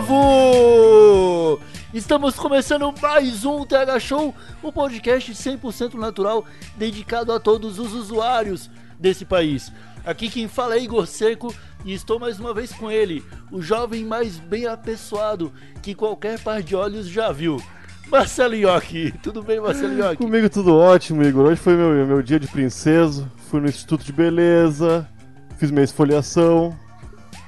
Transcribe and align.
Povo! 0.00 1.60
Estamos 1.92 2.36
começando 2.36 2.94
mais 3.02 3.44
um 3.44 3.64
TH 3.64 3.98
Show, 3.98 4.34
um 4.62 4.70
podcast 4.70 5.32
100% 5.32 5.94
natural 5.94 6.44
dedicado 6.76 7.32
a 7.32 7.40
todos 7.40 7.80
os 7.80 7.92
usuários 7.94 8.70
desse 8.98 9.24
país. 9.24 9.72
Aqui 10.04 10.30
quem 10.30 10.46
fala 10.46 10.76
é 10.76 10.82
Igor 10.82 11.06
Seco 11.06 11.52
e 11.84 11.92
estou 11.92 12.20
mais 12.20 12.38
uma 12.38 12.54
vez 12.54 12.72
com 12.72 12.88
ele, 12.88 13.24
o 13.50 13.60
jovem 13.60 14.04
mais 14.04 14.38
bem 14.38 14.66
apessoado 14.66 15.52
que 15.82 15.94
qualquer 15.94 16.38
par 16.38 16.62
de 16.62 16.76
olhos 16.76 17.08
já 17.08 17.32
viu. 17.32 17.60
Marcelo 18.08 18.54
Iocchi, 18.54 19.12
tudo 19.20 19.42
bem, 19.42 19.60
Marcelo 19.60 19.94
Iocchi? 19.94 20.16
Comigo 20.16 20.48
tudo 20.48 20.76
ótimo, 20.76 21.24
Igor. 21.24 21.46
Hoje 21.46 21.60
foi 21.60 21.76
meu, 21.76 22.06
meu 22.06 22.22
dia 22.22 22.38
de 22.38 22.46
princeso. 22.46 23.30
Fui 23.50 23.60
no 23.60 23.68
Instituto 23.68 24.04
de 24.04 24.12
Beleza, 24.12 25.08
fiz 25.56 25.70
minha 25.70 25.84
esfoliação, 25.84 26.74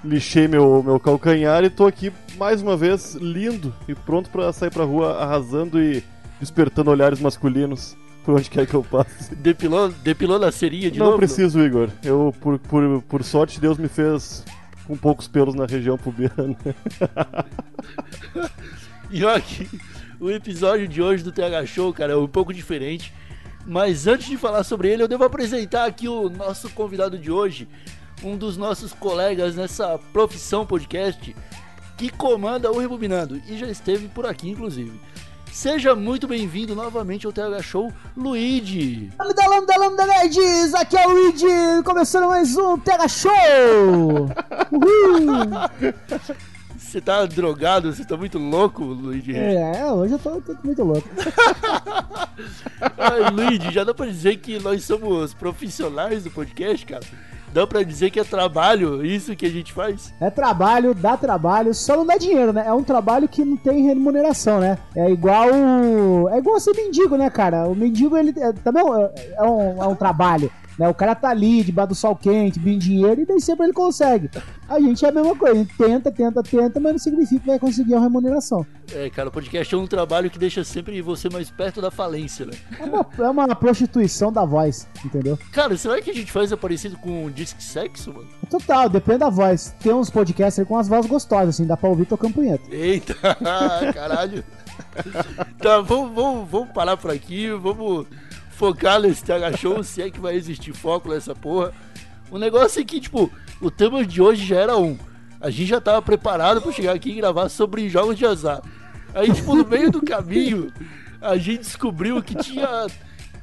lixei 0.05 0.49
meu, 0.49 0.83
meu 0.83 0.99
calcanhar 0.99 1.63
e 1.65 1.71
tô 1.71 1.87
aqui 1.87 2.13
mais 2.37 2.63
uma 2.63 2.77
vez 2.77 3.15
lindo 3.17 3.75
e 3.87 3.95
pronto 3.95 4.31
pra 4.31 4.53
sair 4.53 4.71
pra 4.71 4.85
rua 4.85 5.23
arrasando 5.23 5.83
e 5.83 6.03
despertando 6.39 6.91
olhares 6.91 7.21
masculinos 7.21 7.97
por 8.25 8.35
onde 8.37 8.49
quer 8.51 8.67
que 8.67 8.75
eu 8.75 8.83
passe. 8.83 9.35
Depilou, 9.35 9.91
depilou 9.91 10.39
na 10.39 10.53
serinha 10.53 10.91
de 10.91 10.99
Não 10.99 11.07
novo? 11.07 11.19
preciso, 11.19 11.61
Igor. 11.61 11.89
Eu, 12.03 12.35
por, 12.41 12.59
por, 12.59 13.03
por 13.03 13.25
sorte, 13.25 13.61
Deus 13.61 13.79
me 13.79 13.89
fez 13.89 14.45
com 14.87 14.97
poucos 14.97 15.29
pelos 15.29 15.55
na 15.55 15.67
região 15.67 15.97
pubiana. 15.97 16.57
Iocchi, 19.13 19.69
o 20.21 20.31
episódio 20.31 20.87
de 20.87 21.03
hoje 21.03 21.25
do 21.25 21.33
TH 21.33 21.67
Show, 21.67 21.93
cara, 21.93 22.13
é 22.13 22.17
um 22.17 22.29
pouco 22.29 22.53
diferente. 22.53 23.13
Mas 23.67 24.07
antes 24.07 24.27
de 24.27 24.37
falar 24.37 24.65
sobre 24.65 24.89
ele, 24.89 25.03
eu 25.03 25.09
devo 25.09 25.25
apresentar 25.25 25.87
aqui 25.87 26.09
o 26.09 26.29
nosso 26.29 26.71
convidado 26.71 27.19
de 27.19 27.31
hoje, 27.31 27.69
um 28.23 28.37
dos 28.37 28.57
nossos 28.57 28.93
colegas 28.93 29.55
nessa 29.57 29.99
profissão 30.13 30.67
podcast, 30.67 31.35
que 31.97 32.11
comanda 32.11 32.71
o 32.71 32.79
Rebobinando 32.79 33.41
e 33.47 33.59
já 33.59 33.67
esteve 33.67 34.09
por 34.09 34.27
aqui, 34.27 34.51
inclusive. 34.51 35.01
Seja 35.53 35.97
muito 35.97 36.29
bem-vindo 36.29 36.77
novamente 36.77 37.27
ao 37.27 37.33
TH 37.33 37.63
Show, 37.63 37.93
Luigi. 38.17 39.11
Lambda, 39.19 39.49
lambda, 39.49 39.79
lambda, 39.79 40.07
nerds! 40.07 40.75
Aqui 40.75 40.97
é 40.97 41.07
o 41.07 41.11
Luigi, 41.11 41.83
começando 41.85 42.29
mais 42.29 42.57
um 42.57 42.79
Tega 42.79 43.09
Show! 43.09 43.31
Uhul! 44.71 45.51
Você 46.79 47.01
tá 47.01 47.27
drogado? 47.27 47.93
Você 47.93 48.05
tá 48.05 48.17
muito 48.17 48.39
louco, 48.39 48.85
Luigi? 48.85 49.37
É, 49.37 49.85
hoje 49.87 50.15
eu 50.15 50.19
tô, 50.19 50.41
tô 50.41 50.57
muito 50.65 50.83
louco. 50.83 51.09
Ai, 52.97 53.31
Luigi, 53.31 53.73
já 53.73 53.85
dá 53.85 53.93
pra 53.93 54.07
dizer 54.07 54.37
que 54.37 54.59
nós 54.61 54.85
somos 54.85 55.35
profissionais 55.35 56.25
do 56.25 56.31
podcast, 56.31 56.87
cara? 56.87 57.03
Dá 57.53 57.67
pra 57.67 57.83
dizer 57.83 58.11
que 58.11 58.21
é 58.21 58.25
trabalho 58.25 59.05
isso 59.05 59.35
que 59.35 59.45
a 59.45 59.51
gente 59.51 59.73
faz? 59.73 60.15
É 60.21 60.31
trabalho, 60.31 60.95
dá 60.95 61.17
trabalho, 61.17 61.75
só 61.75 61.97
não 61.97 62.07
dá 62.07 62.17
dinheiro, 62.17 62.53
né? 62.53 62.65
É 62.67 62.73
um 62.73 62.85
trabalho 62.85 63.29
que 63.29 63.45
não 63.45 63.57
tem 63.57 63.87
remuneração, 63.87 64.61
né? 64.61 64.79
É 64.95 65.11
igual. 65.11 65.49
É 66.31 66.39
igual 66.39 66.61
ser 66.61 66.75
mendigo, 66.77 67.17
né, 67.17 67.29
cara? 67.29 67.69
O 67.69 67.75
mendigo, 67.75 68.17
ele 68.17 68.33
é, 68.37 68.53
também 68.53 68.85
é, 68.85 69.35
é 69.37 69.43
um, 69.43 69.83
é 69.83 69.87
um 69.87 69.95
trabalho. 69.97 70.51
Né? 70.81 70.89
O 70.89 70.95
cara 70.95 71.15
tá 71.15 71.29
ali, 71.29 71.63
debaixo 71.63 71.91
do 71.91 71.95
sol 71.95 72.17
quente, 72.17 72.59
bem 72.59 72.79
dinheiro, 72.79 73.21
e 73.21 73.27
nem 73.29 73.39
sempre 73.39 73.67
ele 73.67 73.73
consegue. 73.75 74.31
A 74.67 74.81
gente 74.81 75.05
é 75.05 75.11
a 75.11 75.13
mesma 75.13 75.37
coisa, 75.37 75.55
a 75.55 75.59
gente 75.59 75.77
tenta, 75.77 76.11
tenta, 76.11 76.43
tenta, 76.43 76.81
mas 76.81 76.93
não 76.93 76.99
significa 76.99 77.39
que 77.39 77.47
vai 77.49 77.59
conseguir 77.59 77.95
a 77.95 78.01
remuneração. 78.01 78.67
É, 78.91 79.11
cara, 79.11 79.29
o 79.29 79.31
podcast 79.31 79.75
é 79.75 79.77
um 79.77 79.87
trabalho 79.87 80.31
que 80.31 80.39
deixa 80.39 80.65
sempre 80.65 81.03
você 81.03 81.29
mais 81.29 81.51
perto 81.51 81.83
da 81.83 81.91
falência, 81.91 82.47
né? 82.47 82.53
É 82.79 82.85
uma, 82.85 83.07
é 83.19 83.29
uma 83.29 83.55
prostituição 83.55 84.33
da 84.33 84.43
voz, 84.47 84.89
entendeu? 85.05 85.39
Cara, 85.53 85.77
será 85.77 86.01
que 86.01 86.11
a 86.11 86.15
gente 86.15 86.33
faz 86.33 86.51
é 86.51 86.57
parecido 86.57 86.97
com 86.97 87.27
um 87.27 87.31
disque 87.31 87.63
sexo, 87.63 88.15
mano? 88.15 88.29
Total, 88.49 88.89
depende 88.89 89.19
da 89.19 89.29
voz. 89.29 89.75
Tem 89.83 89.93
uns 89.93 90.09
podcasts 90.09 90.61
aí 90.61 90.65
com 90.65 90.79
as 90.79 90.89
vozes 90.89 91.11
gostosas, 91.11 91.57
assim, 91.57 91.67
dá 91.67 91.77
pra 91.77 91.91
ouvir 91.91 92.07
tocando 92.07 92.33
punheta. 92.33 92.65
Eita, 92.75 93.15
caralho. 93.93 94.43
tá, 95.59 95.83
vamos, 95.83 96.15
vamos, 96.15 96.49
vamos 96.49 96.71
parar 96.71 96.97
por 96.97 97.11
aqui, 97.11 97.51
vamos 97.51 98.07
focar 98.61 99.01
nesse 99.01 99.25
TH 99.25 99.57
Show, 99.57 99.83
se 99.83 100.03
é 100.03 100.11
que 100.11 100.21
vai 100.21 100.37
existir 100.37 100.75
foco 100.75 101.09
nessa 101.09 101.35
porra. 101.35 101.73
O 102.31 102.37
negócio 102.37 102.79
é 102.79 102.85
que, 102.85 103.01
tipo, 103.01 103.33
o 103.59 103.71
tema 103.71 104.05
de 104.05 104.21
hoje 104.21 104.45
já 104.45 104.57
era 104.57 104.77
um. 104.77 104.99
A 105.41 105.49
gente 105.49 105.65
já 105.65 105.81
tava 105.81 106.03
preparado 106.03 106.61
pra 106.61 106.71
chegar 106.71 106.93
aqui 106.93 107.09
e 107.09 107.15
gravar 107.15 107.49
sobre 107.49 107.89
jogos 107.89 108.19
de 108.19 108.27
azar. 108.27 108.61
Aí, 109.15 109.33
tipo, 109.33 109.55
no 109.55 109.67
meio 109.67 109.91
do 109.91 110.03
caminho, 110.03 110.71
a 111.23 111.39
gente 111.39 111.61
descobriu 111.61 112.23
que 112.23 112.35
tinha 112.35 112.87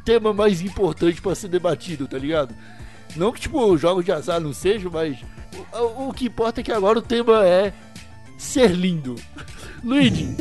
tema 0.06 0.32
mais 0.32 0.62
importante 0.62 1.20
pra 1.20 1.34
ser 1.34 1.48
debatido, 1.48 2.08
tá 2.08 2.20
ligado? 2.20 2.54
Não 3.16 3.32
que, 3.32 3.42
tipo, 3.42 3.76
jogos 3.76 4.06
de 4.06 4.12
azar 4.12 4.40
não 4.40 4.54
sejam, 4.54 4.92
mas 4.92 5.18
o, 5.74 6.10
o 6.10 6.14
que 6.14 6.28
importa 6.28 6.62
é 6.62 6.64
que 6.64 6.72
agora 6.72 7.00
o 7.00 7.02
tema 7.02 7.44
é 7.44 7.74
ser 8.38 8.72
lindo. 8.72 9.16
Luigi, 9.84 10.36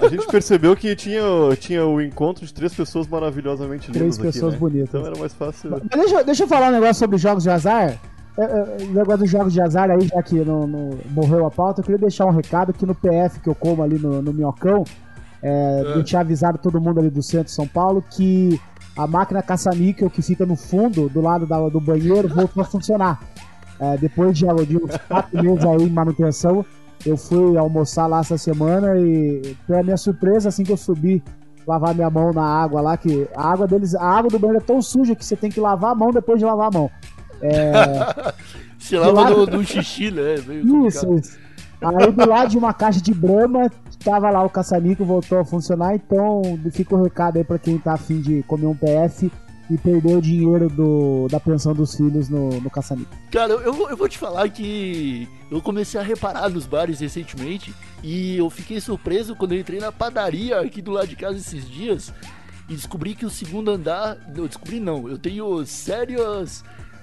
A 0.00 0.08
gente 0.08 0.26
percebeu 0.26 0.76
que 0.76 0.94
tinha, 0.96 1.20
tinha 1.58 1.84
o 1.84 2.00
encontro 2.00 2.44
de 2.46 2.52
três 2.54 2.74
pessoas 2.74 3.06
maravilhosamente 3.06 3.90
lindas 3.90 4.16
Três 4.16 4.34
pessoas 4.34 4.54
aqui, 4.54 4.62
né? 4.64 4.70
bonitas. 4.70 4.88
Então 4.88 5.06
era 5.06 5.16
mais 5.18 5.34
fácil. 5.34 5.70
Mas 5.70 5.82
deixa, 6.00 6.14
eu- 6.20 6.24
deixa 6.24 6.42
eu 6.44 6.48
falar 6.48 6.68
um 6.68 6.72
negócio 6.72 6.94
sobre 6.94 7.18
jogos 7.18 7.42
de 7.42 7.50
azar. 7.50 7.98
É, 8.38 8.42
é, 8.42 8.76
O 8.84 8.92
negócio 8.92 9.18
dos 9.20 9.30
jogos 9.30 9.52
de 9.52 9.60
azar 9.60 9.90
aí, 9.90 10.06
já 10.06 10.22
que 10.22 10.34
não, 10.36 10.66
não 10.66 10.90
morreu 11.10 11.46
a 11.46 11.50
pauta, 11.50 11.80
eu 11.80 11.84
queria 11.84 11.98
deixar 11.98 12.26
um 12.26 12.30
recado 12.30 12.72
que 12.72 12.84
no 12.86 12.94
PF 12.94 13.40
que 13.40 13.48
eu 13.48 13.54
como 13.54 13.82
ali 13.82 13.98
no, 13.98 14.20
no 14.22 14.32
Minhocão, 14.32 14.84
é, 15.42 15.82
eu 15.96 16.04
tinha 16.04 16.20
avisado 16.20 16.58
todo 16.58 16.80
mundo 16.80 17.00
ali 17.00 17.10
do 17.10 17.22
centro 17.22 17.46
de 17.46 17.52
São 17.52 17.66
Paulo 17.66 18.02
que 18.10 18.60
a 18.96 19.06
máquina 19.06 19.42
caça-níquel 19.42 20.08
que 20.08 20.22
fica 20.22 20.46
no 20.46 20.56
fundo, 20.56 21.08
do 21.08 21.20
lado 21.20 21.46
da- 21.46 21.68
do 21.68 21.80
banheiro, 21.80 22.28
voltou 22.28 22.62
a 22.62 22.66
funcionar. 22.66 23.20
É, 23.78 23.96
depois 23.98 24.36
de, 24.38 24.46
de 24.66 24.76
uns 24.78 24.96
quatro 25.08 25.42
meses 25.42 25.64
aí 25.64 25.82
em 25.82 25.90
manutenção, 25.90 26.64
eu 27.06 27.16
fui 27.16 27.56
almoçar 27.56 28.06
lá 28.06 28.20
essa 28.20 28.36
semana 28.36 28.98
e, 28.98 29.56
pra 29.66 29.82
minha 29.82 29.96
surpresa, 29.96 30.48
assim 30.48 30.64
que 30.64 30.72
eu 30.72 30.76
subi 30.76 31.22
lavar 31.66 31.94
minha 31.94 32.10
mão 32.10 32.32
na 32.32 32.44
água 32.44 32.80
lá, 32.80 32.96
que 32.96 33.28
a 33.34 33.52
água 33.52 33.66
deles, 33.66 33.94
a 33.94 34.04
água 34.04 34.30
do 34.30 34.38
banheiro 34.38 34.62
é 34.62 34.66
tão 34.66 34.80
suja 34.82 35.14
que 35.14 35.24
você 35.24 35.36
tem 35.36 35.50
que 35.50 35.60
lavar 35.60 35.92
a 35.92 35.94
mão 35.94 36.10
depois 36.10 36.38
de 36.38 36.44
lavar 36.44 36.68
a 36.68 36.70
mão. 36.70 36.90
se 38.78 38.96
lava 38.96 39.12
lado- 39.12 39.46
no, 39.46 39.58
no 39.58 39.64
xixi, 39.64 40.10
né? 40.10 40.36
Meio 40.46 40.86
Isso, 40.86 41.14
isso. 41.14 41.38
Aí 41.80 42.10
do 42.10 42.28
lado 42.28 42.50
de 42.50 42.58
uma 42.58 42.72
caixa 42.72 43.00
de 43.00 43.12
brama, 43.12 43.70
tava 44.02 44.30
lá 44.30 44.42
o 44.42 44.48
caçanico, 44.50 45.04
voltou 45.04 45.38
a 45.38 45.44
funcionar, 45.44 45.94
então 45.94 46.40
fica 46.72 46.94
o 46.94 47.02
recado 47.02 47.36
aí 47.36 47.44
pra 47.44 47.58
quem 47.58 47.78
tá 47.78 47.92
afim 47.94 48.20
de 48.20 48.42
comer 48.44 48.66
um 48.66 48.74
PF 48.74 49.30
e 49.70 49.76
perder 49.76 50.16
o 50.16 50.22
dinheiro 50.22 50.68
do, 50.68 51.26
da 51.30 51.40
pensão 51.40 51.74
dos 51.74 51.94
filhos 51.96 52.28
no, 52.28 52.60
no 52.60 52.70
caçanico. 52.70 53.10
Cara, 53.32 53.52
eu, 53.54 53.72
vou- 53.72 53.90
eu 53.90 53.96
vou 53.96 54.08
te 54.08 54.16
falar 54.18 54.48
que 54.48 55.28
eu 55.50 55.60
comecei 55.60 55.98
a 56.00 56.02
reparar 56.02 56.48
nos 56.48 56.66
bares 56.66 57.00
recentemente 57.00 57.74
e 58.02 58.36
eu 58.36 58.48
fiquei 58.48 58.80
surpreso 58.80 59.34
quando 59.34 59.52
eu 59.52 59.60
entrei 59.60 59.80
na 59.80 59.90
padaria 59.90 60.60
aqui 60.60 60.80
do 60.80 60.92
lado 60.92 61.08
de 61.08 61.16
casa 61.16 61.36
esses 61.38 61.68
dias 61.68 62.12
e 62.68 62.74
descobri 62.74 63.14
que 63.14 63.26
o 63.26 63.30
segundo 63.30 63.70
andar. 63.70 64.16
Eu 64.36 64.46
descobri 64.46 64.78
não, 64.80 65.08
eu 65.08 65.18
tenho 65.18 65.64
sérios, 65.66 66.62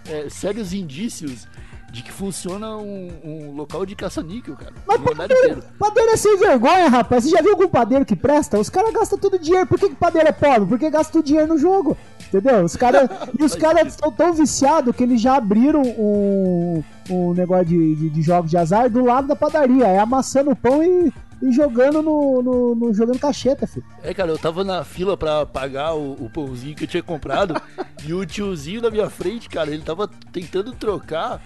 é, 0.10 0.30
sérios 0.30 0.74
indícios 0.74 1.48
de 1.92 2.02
que 2.02 2.12
funciona 2.12 2.76
um, 2.76 3.08
um 3.24 3.52
local 3.56 3.86
de 3.86 3.96
caça-níquel, 3.96 4.56
cara. 4.56 4.74
Mas 4.88 5.00
inteiro. 5.00 5.64
Padeiro 5.78 6.10
é 6.10 6.18
sem 6.18 6.38
vergonha, 6.40 6.88
rapaz. 6.90 7.24
Você 7.24 7.30
já 7.30 7.40
viu 7.40 7.52
algum 7.52 7.68
padeiro 7.68 8.04
que 8.04 8.16
presta? 8.16 8.58
Os 8.60 8.68
caras 8.68 8.92
gastam 8.92 9.20
todo 9.20 9.36
o 9.36 9.40
dinheiro. 9.40 9.68
Por 9.68 9.78
que, 9.80 9.90
que 9.90 9.96
padeiro 9.96 10.28
é 10.28 10.32
pobre? 10.32 10.68
Porque 10.68 10.90
gasta 10.90 11.20
o 11.20 11.22
dinheiro 11.24 11.50
no 11.54 11.60
jogo. 11.60 11.96
Entendeu? 12.38 12.64
Os 12.64 12.76
caras. 12.76 13.10
e 13.40 13.44
os 13.44 13.56
caras 13.56 13.88
estão 13.88 14.12
tão 14.12 14.34
viciados 14.34 14.96
que 14.96 15.04
eles 15.04 15.22
já 15.22 15.36
abriram 15.38 15.82
um, 15.82 16.84
um 17.10 17.34
negócio 17.34 17.66
de, 17.66 17.96
de, 17.96 18.10
de 18.10 18.22
jogos 18.22 18.50
de 18.50 18.58
azar 18.58 18.90
do 18.90 19.04
lado 19.06 19.28
da 19.28 19.36
padaria. 19.36 19.86
É 19.88 20.00
amassando 20.00 20.52
o 20.52 20.56
pão 20.56 20.84
e, 20.84 21.12
e 21.42 21.52
jogando 21.52 22.02
no, 22.02 22.42
no, 22.42 22.76
no- 22.76 22.94
jogando 22.94 23.20
cacheta, 23.20 23.68
filho. 23.68 23.86
É, 24.04 24.14
cara, 24.14 24.32
eu 24.32 24.38
tava 24.38 24.64
na 24.64 24.84
fila 24.84 25.16
pra 25.18 25.46
pagar 25.46 25.94
o, 25.96 26.14
o 26.14 26.30
pãozinho 26.30 26.76
que 26.76 26.84
eu 26.86 26.88
tinha 26.88 27.04
comprado 27.04 27.60
e 28.06 28.14
o 28.14 28.26
tiozinho 28.26 28.82
na 28.82 28.90
minha 28.90 29.10
frente, 29.10 29.50
cara, 29.50 29.70
ele 29.72 29.84
tava 29.84 30.08
tentando 30.32 30.72
trocar 30.74 31.42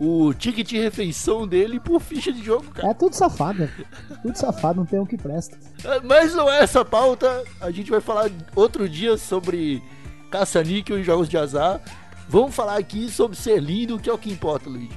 o 0.00 0.32
ticket 0.34 0.66
de 0.68 0.80
refeição 0.80 1.46
dele 1.46 1.78
por 1.78 2.00
ficha 2.00 2.32
de 2.32 2.42
jogo, 2.42 2.64
cara. 2.72 2.88
É 2.88 2.94
tudo 2.94 3.14
safado. 3.14 3.68
Tudo 4.22 4.36
safado, 4.36 4.80
não 4.80 4.86
tem 4.86 4.98
um 4.98 5.06
que 5.06 5.16
presta. 5.16 5.56
É, 5.84 6.00
Mas 6.00 6.34
não 6.34 6.50
é 6.50 6.60
essa 6.62 6.84
pauta, 6.84 7.44
a 7.60 7.70
gente 7.70 7.88
vai 7.90 8.00
falar 8.00 8.28
outro 8.56 8.88
dia 8.88 9.16
sobre 9.16 9.80
caça-níquel 10.32 10.98
e 10.98 11.02
jogos 11.04 11.28
de 11.28 11.36
azar. 11.36 11.78
Vamos 12.28 12.54
falar 12.54 12.78
aqui 12.78 13.08
sobre 13.10 13.36
ser 13.36 13.60
lindo, 13.60 13.98
que 13.98 14.08
é 14.08 14.12
o 14.12 14.16
que 14.18 14.32
importa, 14.32 14.68
Luigi. 14.70 14.88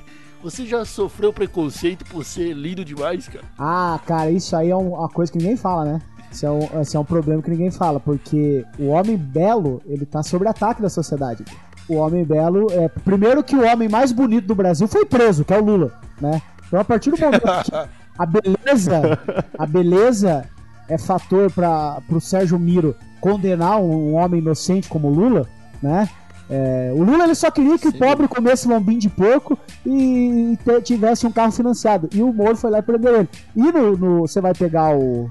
Você 0.41 0.65
já 0.65 0.85
sofreu 0.85 1.33
preconceito 1.33 2.05
por 2.05 2.23
ser 2.23 2.53
lindo 2.53 2.85
demais, 2.85 3.27
cara? 3.27 3.43
Ah, 3.59 3.99
cara, 4.05 4.31
isso 4.31 4.55
aí 4.55 4.69
é 4.69 4.75
um- 4.75 4.93
uma 4.93 5.09
coisa 5.09 5.31
que 5.31 5.37
ninguém 5.37 5.57
fala, 5.57 5.83
né? 5.83 6.01
Isso 6.31 6.45
é, 6.45 6.51
um, 6.51 6.61
é 6.93 6.99
um 6.99 7.03
problema 7.05 7.41
que 7.41 7.49
ninguém 7.49 7.71
fala, 7.71 7.99
porque 7.99 8.63
o 8.79 8.87
homem 8.87 9.17
belo, 9.17 9.81
ele 9.85 10.05
tá 10.05 10.21
sob 10.23 10.47
ataque 10.47 10.81
da 10.81 10.89
sociedade. 10.89 11.43
O 11.89 11.95
homem 11.95 12.23
belo, 12.23 12.67
é, 12.71 12.87
primeiro 12.87 13.43
que 13.43 13.55
o 13.55 13.65
homem 13.65 13.89
mais 13.89 14.11
bonito 14.11 14.45
do 14.47 14.55
Brasil 14.55 14.87
foi 14.87 15.05
preso, 15.05 15.43
que 15.43 15.53
é 15.53 15.59
o 15.59 15.63
Lula, 15.65 15.99
né? 16.21 16.41
Então 16.67 16.79
a 16.79 16.83
partir 16.85 17.11
do 17.11 17.17
momento 17.19 17.41
que 17.41 17.71
a 18.17 18.25
beleza, 18.25 19.19
a 19.57 19.65
beleza 19.65 20.45
é 20.89 20.97
fator 20.97 21.51
para 21.51 22.01
o 22.09 22.19
Sérgio 22.21 22.57
Miro 22.59 22.95
condenar 23.19 23.79
um, 23.81 24.11
um 24.11 24.13
homem 24.15 24.39
inocente 24.39 24.87
como 24.87 25.07
o 25.07 25.13
Lula, 25.13 25.47
né? 25.81 26.07
É, 26.47 26.91
o 26.95 27.01
Lula 27.03 27.23
ele 27.23 27.33
só 27.33 27.49
queria 27.49 27.77
que 27.79 27.87
o 27.87 27.91
Sim. 27.91 27.97
pobre 27.97 28.27
comesse 28.27 28.67
lombinho 28.67 28.99
de 28.99 29.09
porco 29.09 29.57
e 29.83 30.55
tivesse 30.83 31.25
um 31.25 31.31
carro 31.31 31.51
financiado. 31.51 32.07
E 32.13 32.21
o 32.21 32.31
Moro 32.31 32.55
foi 32.55 32.69
lá 32.69 32.79
e 32.79 32.83
prendeu 32.83 33.15
ele. 33.17 33.29
E 33.55 33.63
no, 33.71 33.97
no- 33.97 34.19
você 34.27 34.39
vai 34.39 34.53
pegar 34.53 34.95
o, 34.95 35.23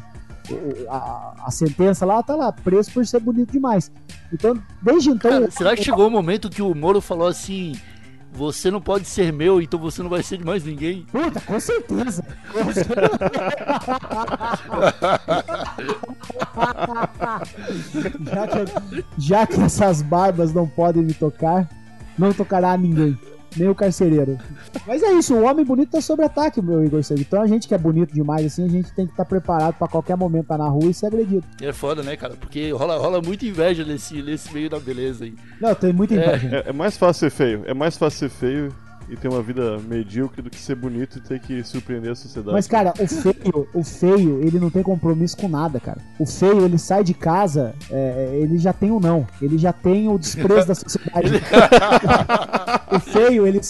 o- 0.50 0.90
a, 0.90 1.34
a 1.46 1.50
sentença 1.52 2.04
lá, 2.04 2.20
tá 2.20 2.34
lá, 2.34 2.50
preso 2.50 2.90
por 2.90 3.06
ser 3.06 3.20
bonito 3.20 3.52
demais. 3.52 3.92
Então, 4.32 4.58
desde 4.82 5.10
então. 5.10 5.30
Cara, 5.30 5.50
será 5.52 5.76
que 5.76 5.84
chegou 5.84 6.08
o 6.08 6.10
momento 6.10 6.50
que 6.50 6.60
o 6.62 6.74
Moro 6.74 7.00
falou 7.00 7.28
assim: 7.28 7.76
você 8.34 8.70
não 8.70 8.80
pode 8.80 9.06
ser 9.06 9.32
meu, 9.32 9.62
então 9.62 9.78
você 9.78 10.02
não 10.02 10.10
vai 10.10 10.20
ser 10.22 10.38
de 10.38 10.44
mais 10.44 10.64
ninguém? 10.64 11.06
Puta, 11.10 11.40
com 11.40 11.60
certeza. 11.60 12.24
já, 18.26 18.46
que, 18.48 18.64
já 19.16 19.46
que 19.46 19.62
essas 19.62 20.02
barbas 20.02 20.52
não 20.52 20.66
podem 20.66 21.04
me 21.04 21.14
tocar, 21.14 21.68
não 22.18 22.32
tocará 22.32 22.72
a 22.72 22.76
ninguém. 22.76 23.16
Nem 23.56 23.68
o 23.68 23.74
carcereiro. 23.74 24.38
Mas 24.86 25.02
é 25.02 25.12
isso, 25.12 25.34
o 25.34 25.44
homem 25.44 25.64
bonito 25.64 25.90
tá 25.90 26.00
sob 26.00 26.22
ataque, 26.22 26.60
meu 26.60 26.84
Igor 26.84 27.02
Seco. 27.02 27.20
Então 27.20 27.40
a 27.40 27.46
gente 27.46 27.68
que 27.68 27.74
é 27.74 27.78
bonito 27.78 28.12
demais, 28.12 28.46
assim, 28.46 28.64
a 28.64 28.68
gente 28.68 28.92
tem 28.92 29.06
que 29.06 29.12
estar 29.12 29.24
preparado 29.24 29.74
pra 29.74 29.88
qualquer 29.88 30.16
momento 30.16 30.44
estar 30.44 30.58
na 30.58 30.68
rua 30.68 30.90
e 30.90 30.94
ser 30.94 31.06
agredido. 31.06 31.44
É 31.60 31.72
foda, 31.72 32.02
né, 32.02 32.16
cara? 32.16 32.34
Porque 32.34 32.70
rola, 32.72 32.96
rola 32.98 33.20
muita 33.20 33.44
inveja 33.44 33.84
nesse, 33.84 34.22
nesse 34.22 34.52
meio 34.52 34.68
da 34.68 34.78
beleza 34.78 35.24
aí. 35.24 35.34
Não, 35.60 35.74
tem 35.74 35.92
muita 35.92 36.14
inveja. 36.14 36.62
É, 36.66 36.70
é 36.70 36.72
mais 36.72 36.96
fácil 36.96 37.20
ser 37.20 37.30
feio. 37.30 37.62
É 37.66 37.74
mais 37.74 37.96
fácil 37.96 38.28
ser 38.28 38.28
feio 38.28 38.83
e 39.08 39.16
ter 39.16 39.28
uma 39.28 39.42
vida 39.42 39.78
medíocre 39.78 40.42
do 40.42 40.50
que 40.50 40.56
ser 40.56 40.74
bonito 40.74 41.18
e 41.18 41.20
ter 41.20 41.40
que 41.40 41.62
surpreender 41.62 42.12
a 42.12 42.14
sociedade. 42.14 42.52
Mas, 42.52 42.66
cara, 42.66 42.92
o 42.98 43.06
feio, 43.06 43.68
o 43.74 43.84
feio, 43.84 44.40
ele 44.42 44.58
não 44.58 44.70
tem 44.70 44.82
compromisso 44.82 45.36
com 45.36 45.48
nada, 45.48 45.78
cara. 45.78 45.98
O 46.18 46.26
feio, 46.26 46.64
ele 46.64 46.78
sai 46.78 47.04
de 47.04 47.14
casa, 47.14 47.74
é, 47.90 48.38
ele 48.40 48.58
já 48.58 48.72
tem 48.72 48.90
o 48.90 49.00
não. 49.00 49.26
Ele 49.40 49.58
já 49.58 49.72
tem 49.72 50.08
o 50.08 50.18
desprezo 50.18 50.68
da 50.68 50.74
sociedade. 50.74 51.28
o 52.90 53.00
feio, 53.00 53.46
ele, 53.46 53.60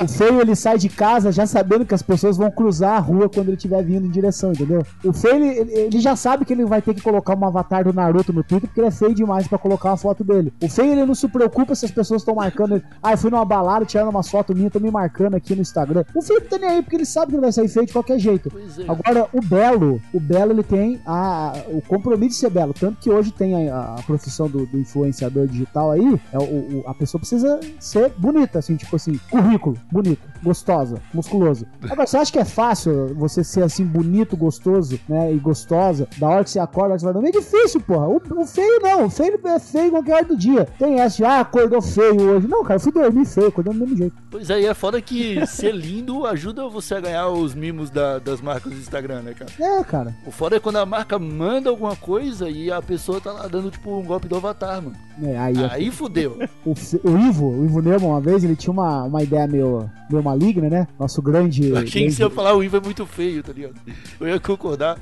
o 0.00 0.08
feio, 0.08 0.40
ele 0.40 0.54
sai 0.56 0.78
de 0.78 0.88
casa 0.88 1.30
já 1.32 1.46
sabendo 1.46 1.84
que 1.84 1.94
as 1.94 2.02
pessoas 2.02 2.36
vão 2.36 2.50
cruzar 2.50 2.96
a 2.96 2.98
rua 2.98 3.28
quando 3.28 3.48
ele 3.48 3.56
estiver 3.56 3.82
vindo 3.84 4.06
em 4.06 4.10
direção, 4.10 4.52
entendeu? 4.52 4.84
O 5.04 5.12
feio, 5.12 5.36
ele, 5.44 5.72
ele- 5.72 6.00
já 6.00 6.16
sabe 6.16 6.44
que 6.44 6.52
ele 6.52 6.64
vai 6.64 6.82
ter 6.82 6.94
que 6.94 7.00
colocar 7.00 7.36
um 7.36 7.44
avatar 7.44 7.84
do 7.84 7.92
Naruto 7.92 8.32
no 8.32 8.42
Twitter 8.42 8.68
porque 8.68 8.80
ele 8.80 8.88
é 8.88 8.90
feio 8.90 9.14
demais 9.14 9.46
pra 9.46 9.58
colocar 9.58 9.90
uma 9.90 9.96
foto 9.96 10.22
dele. 10.24 10.52
O 10.62 10.68
feio, 10.68 10.92
ele 10.92 11.06
não 11.06 11.14
se 11.14 11.28
preocupa 11.28 11.74
se 11.74 11.84
as 11.84 11.90
pessoas 11.90 12.22
estão 12.22 12.34
marcando 12.34 12.74
ele. 12.76 12.84
Ah, 13.02 13.12
eu 13.12 13.18
fui 13.18 13.30
numa 13.30 13.44
balada, 13.44 13.84
tiraram 13.84 14.10
uma 14.10 14.22
foto 14.22 14.54
minha, 14.54 14.70
tô 14.70 14.80
me 14.80 14.90
marcando 14.90 15.34
aqui 15.34 15.54
no 15.54 15.62
Instagram. 15.62 16.04
O 16.14 16.20
feio 16.22 16.40
não 16.40 16.48
tá 16.48 16.58
nem 16.58 16.68
aí 16.70 16.82
porque 16.82 16.96
ele 16.96 17.06
sabe 17.06 17.28
que 17.30 17.34
ele 17.36 17.42
vai 17.42 17.52
sair 17.52 17.68
feio 17.68 17.86
de 17.86 17.92
qualquer 17.92 18.18
jeito. 18.18 18.52
É. 18.78 18.90
Agora, 18.90 19.28
o 19.32 19.40
belo, 19.40 20.00
o 20.12 20.20
belo 20.20 20.52
ele 20.52 20.62
tem 20.62 21.00
a, 21.06 21.54
o 21.68 21.80
compromisso 21.82 22.30
de 22.30 22.36
ser 22.36 22.50
belo. 22.50 22.72
Tanto 22.74 22.98
que 23.00 23.10
hoje 23.10 23.30
tem 23.32 23.70
a, 23.70 23.94
a 23.98 24.02
profissão 24.02 24.48
do, 24.48 24.66
do 24.66 24.78
influenciador 24.78 25.46
digital 25.46 25.90
aí, 25.92 26.20
é 26.32 26.38
o, 26.38 26.42
o- 26.42 26.84
a 26.86 26.94
pessoa 26.94 27.18
precisa 27.20 27.60
ser 27.78 28.12
bonita, 28.18 28.58
assim, 28.58 28.76
tipo 28.76 28.96
assim, 28.96 29.18
currículo, 29.30 29.76
bonito, 29.90 30.22
gostosa, 30.42 31.00
musculoso. 31.12 31.66
Agora, 31.88 32.06
você 32.06 32.16
acha 32.16 32.32
que 32.32 32.38
é 32.38 32.44
fácil 32.44 33.14
você 33.14 33.42
ser 33.44 33.62
assim, 33.62 33.84
bonito, 33.84 34.36
gostoso, 34.36 34.98
né, 35.08 35.32
e 35.32 35.36
gostosa, 35.38 36.08
da 36.18 36.28
hora 36.28 36.44
que 36.44 36.50
você 36.50 36.58
acorda, 36.58 36.98
você 36.98 37.04
vai 37.04 37.14
dormir? 37.14 37.28
É 37.28 37.32
difícil, 37.32 37.80
porra. 37.80 38.08
O, 38.08 38.16
o 38.16 38.46
feio 38.46 38.80
não, 38.82 39.06
o 39.06 39.10
feio 39.10 39.38
é 39.44 39.58
feio 39.58 39.90
qualquer 39.90 40.14
hora 40.16 40.24
do 40.24 40.36
dia. 40.36 40.66
Tem 40.78 41.00
essa 41.00 41.16
de, 41.16 41.24
ah, 41.24 41.40
acordou 41.40 41.80
feio 41.80 42.20
hoje. 42.20 42.48
Não, 42.48 42.62
cara, 42.62 42.74
eu 42.76 42.80
fui 42.80 42.92
dormir 42.92 43.24
feio, 43.24 43.48
acordei 43.48 43.72
do 43.72 43.78
mesmo 43.80 43.96
jeito. 43.96 44.16
Pois 44.30 44.50
é, 44.50 44.60
e 44.62 44.66
é 44.66 44.74
foda 44.74 45.00
que 45.00 45.46
ser 45.46 45.72
lindo 45.72 46.26
ajuda 46.26 46.68
você 46.68 46.94
a 46.96 47.00
ganhar 47.00 47.28
os 47.28 47.54
mimos 47.54 47.90
da- 47.90 48.18
das 48.18 48.40
marcas 48.40 48.72
do 48.72 48.78
Instagram, 48.78 49.22
né, 49.22 49.34
cara? 49.34 49.50
É, 49.60 49.84
cara. 49.84 50.14
O 50.26 50.30
foda 50.30 50.56
é 50.56 50.60
quando 50.60 50.76
a 50.76 50.86
marca 50.86 51.18
manda 51.18 51.70
alguma 51.70 51.94
coisa 51.96 52.48
e 52.50 52.70
a 52.70 52.82
pessoa 52.82 53.20
tá 53.20 53.32
lá 53.32 53.46
dando, 53.46 53.70
tipo, 53.70 53.90
um 53.96 54.02
golpe 54.04 54.26
do 54.28 54.36
avatar, 54.36 54.82
mano. 54.82 54.96
É, 55.22 55.38
aí, 55.38 55.54
é 55.62 55.68
Aí 55.72 55.90
fudeu. 55.90 56.38
O, 56.64 56.72
o 56.72 57.18
Ivo, 57.18 57.50
o 57.50 57.64
Ivo 57.64 57.82
Neumann, 57.82 58.08
uma 58.08 58.20
vez, 58.20 58.42
ele 58.42 58.56
tinha 58.56 58.72
uma, 58.72 59.04
uma 59.04 59.22
ideia 59.22 59.46
meio, 59.46 59.73
meio 60.10 60.22
maligna, 60.22 60.68
né? 60.68 60.88
Nosso 60.98 61.20
grande. 61.22 61.68
Eu 61.68 61.76
achei 61.76 61.86
que 61.86 61.98
grande- 62.00 62.14
você 62.16 62.22
ia 62.22 62.30
falar 62.30 62.54
o 62.54 62.62
Ivo 62.62 62.76
é 62.76 62.80
muito 62.80 63.04
feio, 63.06 63.42
tá 63.42 63.52
ligado? 63.52 63.74
Eu 64.20 64.28
ia 64.28 64.40
concordar. 64.40 64.98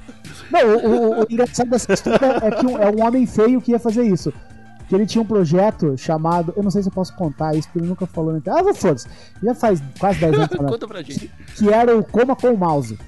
Não, 0.51 0.61
o, 0.61 0.87
o- 0.87 1.21
o 1.21 1.27
engraçado 1.31 1.71
dessa 1.71 1.93
história 1.93 2.39
é 2.43 2.51
que 2.51 2.67
um- 2.67 2.79
é 2.79 2.91
um 2.91 3.03
homem 3.07 3.27
feio 3.27 3.61
que 3.61 3.73
ia 3.73 3.79
fazer 3.79 4.03
isso. 4.05 4.33
Que 4.89 4.95
ele 4.97 5.07
tinha 5.07 5.23
um 5.23 5.27
projeto 5.27 5.97
chamado. 5.97 6.53
Eu 6.57 6.63
não 6.63 6.71
sei 6.71 6.83
se 6.83 6.89
eu 6.89 6.93
posso 6.93 7.15
contar 7.17 7.55
isso, 7.55 7.67
porque 7.69 7.79
ele 7.79 7.89
nunca 7.89 8.07
falou 8.07 8.37
internet. 8.37 8.61
Ah, 8.61 8.63
vou 8.63 8.75
foda-se. 8.75 9.07
Já 9.43 9.55
faz 9.55 9.83
quase 9.99 10.21
10 10.21 10.35
anos. 10.35 10.49
Conta 10.71 10.87
pra 10.89 11.03
gente. 11.03 11.31
que 11.57 11.69
era 11.73 11.97
o 11.97 12.05
Coma 12.05 12.37
com 12.37 12.49
o 12.49 12.59
Mouse. 12.59 12.99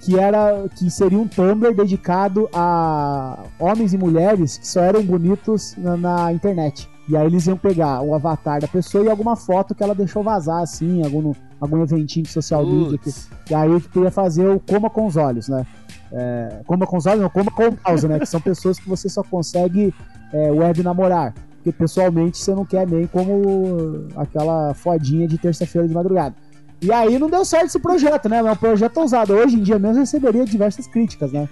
Que, 0.00 0.18
era, 0.18 0.68
que 0.76 0.90
seria 0.90 1.16
um 1.18 1.28
Tumblr 1.28 1.74
dedicado 1.74 2.48
a 2.52 3.44
homens 3.58 3.92
e 3.94 3.98
mulheres 3.98 4.58
que 4.58 4.66
só 4.66 4.80
eram 4.80 5.00
bonitos 5.02 5.74
na, 5.78 5.96
na 5.96 6.32
internet. 6.32 6.88
E 7.08 7.16
aí 7.16 7.26
eles 7.26 7.46
iam 7.46 7.56
pegar 7.56 8.00
o 8.00 8.14
avatar 8.14 8.60
da 8.60 8.68
pessoa 8.68 9.04
e 9.04 9.10
alguma 9.10 9.34
foto 9.34 9.74
que 9.74 9.82
ela 9.82 9.94
deixou 9.94 10.22
vazar, 10.22 10.62
assim, 10.62 11.04
algum, 11.04 11.32
algum 11.60 11.82
eventinho 11.82 12.24
de 12.24 12.30
social 12.30 12.64
media. 12.64 12.98
Que, 12.98 13.10
e 13.50 13.54
aí 13.54 13.80
tu 13.92 14.04
ia 14.04 14.10
fazer 14.10 14.48
o 14.48 14.60
Coma 14.60 14.88
com 14.88 15.06
os 15.06 15.16
Olhos, 15.16 15.48
né? 15.48 15.66
É, 16.12 16.60
coma 16.66 16.86
com 16.86 16.98
os 16.98 17.06
Olhos, 17.06 17.22
não, 17.22 17.30
Coma 17.30 17.50
com 17.50 17.68
o 17.68 17.78
Mouse, 17.86 18.06
né? 18.06 18.18
Que 18.18 18.26
são 18.26 18.40
pessoas 18.40 18.78
que 18.78 18.88
você 18.88 19.08
só 19.08 19.22
consegue 19.22 19.92
é, 20.32 20.50
web 20.50 20.82
namorar. 20.82 21.34
Porque 21.56 21.72
pessoalmente 21.72 22.38
você 22.38 22.54
não 22.54 22.64
quer 22.64 22.86
nem 22.86 23.06
como 23.06 24.06
aquela 24.16 24.74
fodinha 24.74 25.26
de 25.26 25.38
terça-feira 25.38 25.86
de 25.86 25.94
madrugada. 25.94 26.34
E 26.80 26.92
aí 26.92 27.18
não 27.18 27.30
deu 27.30 27.44
certo 27.44 27.66
esse 27.66 27.78
projeto, 27.78 28.28
né? 28.28 28.38
É 28.38 28.42
um 28.42 28.56
projeto 28.56 28.96
ousado. 28.98 29.32
Hoje 29.32 29.56
em 29.56 29.62
dia 29.62 29.78
mesmo 29.78 30.00
receberia 30.00 30.44
diversas 30.44 30.86
críticas, 30.86 31.32
né? 31.32 31.48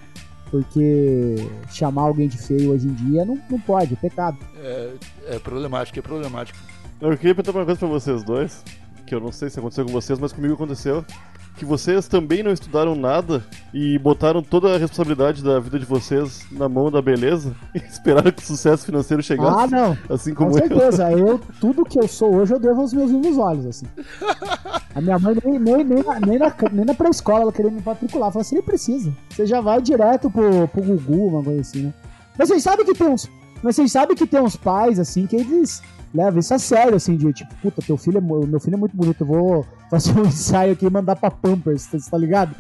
Porque 0.50 1.36
chamar 1.68 2.02
alguém 2.02 2.28
de 2.28 2.36
feio 2.36 2.72
hoje 2.72 2.88
em 2.88 2.94
dia 2.94 3.24
não, 3.24 3.40
não 3.48 3.60
pode, 3.60 3.94
é 3.94 3.96
pecado. 3.96 4.38
É, 4.56 4.94
é 5.28 5.38
problemático, 5.38 5.98
é 5.98 6.02
problemático. 6.02 6.58
Eu 7.00 7.16
queria 7.16 7.34
perguntar 7.34 7.58
uma 7.58 7.64
coisa 7.64 7.78
pra 7.78 7.88
vocês 7.88 8.24
dois, 8.24 8.64
que 9.06 9.14
eu 9.14 9.20
não 9.20 9.32
sei 9.32 9.48
se 9.48 9.58
aconteceu 9.58 9.84
com 9.86 9.92
vocês, 9.92 10.18
mas 10.18 10.32
comigo 10.32 10.54
aconteceu. 10.54 11.04
Que 11.56 11.64
vocês 11.64 12.08
também 12.08 12.42
não 12.42 12.52
estudaram 12.52 12.94
nada 12.94 13.44
e 13.72 13.98
botaram 13.98 14.42
toda 14.42 14.74
a 14.74 14.78
responsabilidade 14.78 15.42
da 15.44 15.60
vida 15.60 15.78
de 15.78 15.84
vocês 15.84 16.46
na 16.50 16.68
mão 16.68 16.90
da 16.90 17.02
beleza 17.02 17.54
e 17.74 17.78
esperaram 17.78 18.32
que 18.32 18.42
o 18.42 18.46
sucesso 18.46 18.86
financeiro 18.86 19.22
chegasse. 19.22 19.58
Ah, 19.58 19.66
não. 19.66 19.98
Assim 20.08 20.32
Com 20.32 20.46
como 20.46 20.58
eu. 20.58 20.68
certeza. 20.68 21.12
Eu, 21.12 21.38
tudo 21.60 21.84
que 21.84 21.98
eu 21.98 22.08
sou 22.08 22.34
hoje, 22.36 22.54
eu 22.54 22.58
devo 22.58 22.80
aos 22.80 22.92
meus 22.92 23.10
lindos 23.10 23.36
olhos, 23.36 23.66
assim. 23.66 23.86
A 24.94 25.00
minha 25.00 25.18
mãe 25.18 25.36
nem, 25.44 25.58
nem, 25.58 25.84
nem, 25.84 26.02
na, 26.02 26.20
nem, 26.20 26.38
na, 26.38 26.54
nem 26.72 26.84
na 26.84 26.94
pré-escola 26.94 27.42
ela 27.42 27.52
queria 27.52 27.70
me 27.70 27.82
matricular. 27.84 28.32
Falou 28.32 28.40
assim, 28.40 28.56
nem 28.56 28.64
precisa. 28.64 29.12
Você 29.28 29.46
já 29.46 29.60
vai 29.60 29.82
direto 29.82 30.30
pro, 30.30 30.66
pro 30.68 30.82
Gugu, 30.82 31.26
uma 31.26 31.42
coisa 31.42 31.60
assim, 31.60 31.82
né? 31.82 31.94
Mas 32.38 32.48
vocês 32.48 32.62
sabem 32.62 32.86
que 32.86 32.94
tem 32.94 33.06
uns. 33.08 33.30
Mas 33.62 33.76
vocês 33.76 33.92
sabem 33.92 34.16
que 34.16 34.26
tem 34.26 34.40
uns 34.40 34.56
pais, 34.56 34.98
assim, 34.98 35.26
que 35.26 35.36
eles 35.36 35.82
levam 36.14 36.40
isso 36.40 36.54
a 36.54 36.58
sério, 36.58 36.96
assim, 36.96 37.16
de 37.16 37.32
tipo, 37.32 37.54
puta, 37.56 37.82
teu 37.82 37.96
filho 37.96 38.18
é, 38.18 38.20
meu 38.20 38.58
filho 38.58 38.74
é 38.74 38.78
muito 38.78 38.96
bonito, 38.96 39.20
eu 39.20 39.26
vou 39.26 39.66
fazer 39.90 40.18
um 40.18 40.24
ensaio 40.24 40.72
aqui 40.72 40.86
e 40.86 40.90
mandar 40.90 41.16
pra 41.16 41.30
Pampers, 41.30 41.86
tá, 41.86 41.98
tá 42.10 42.16
ligado? 42.18 42.54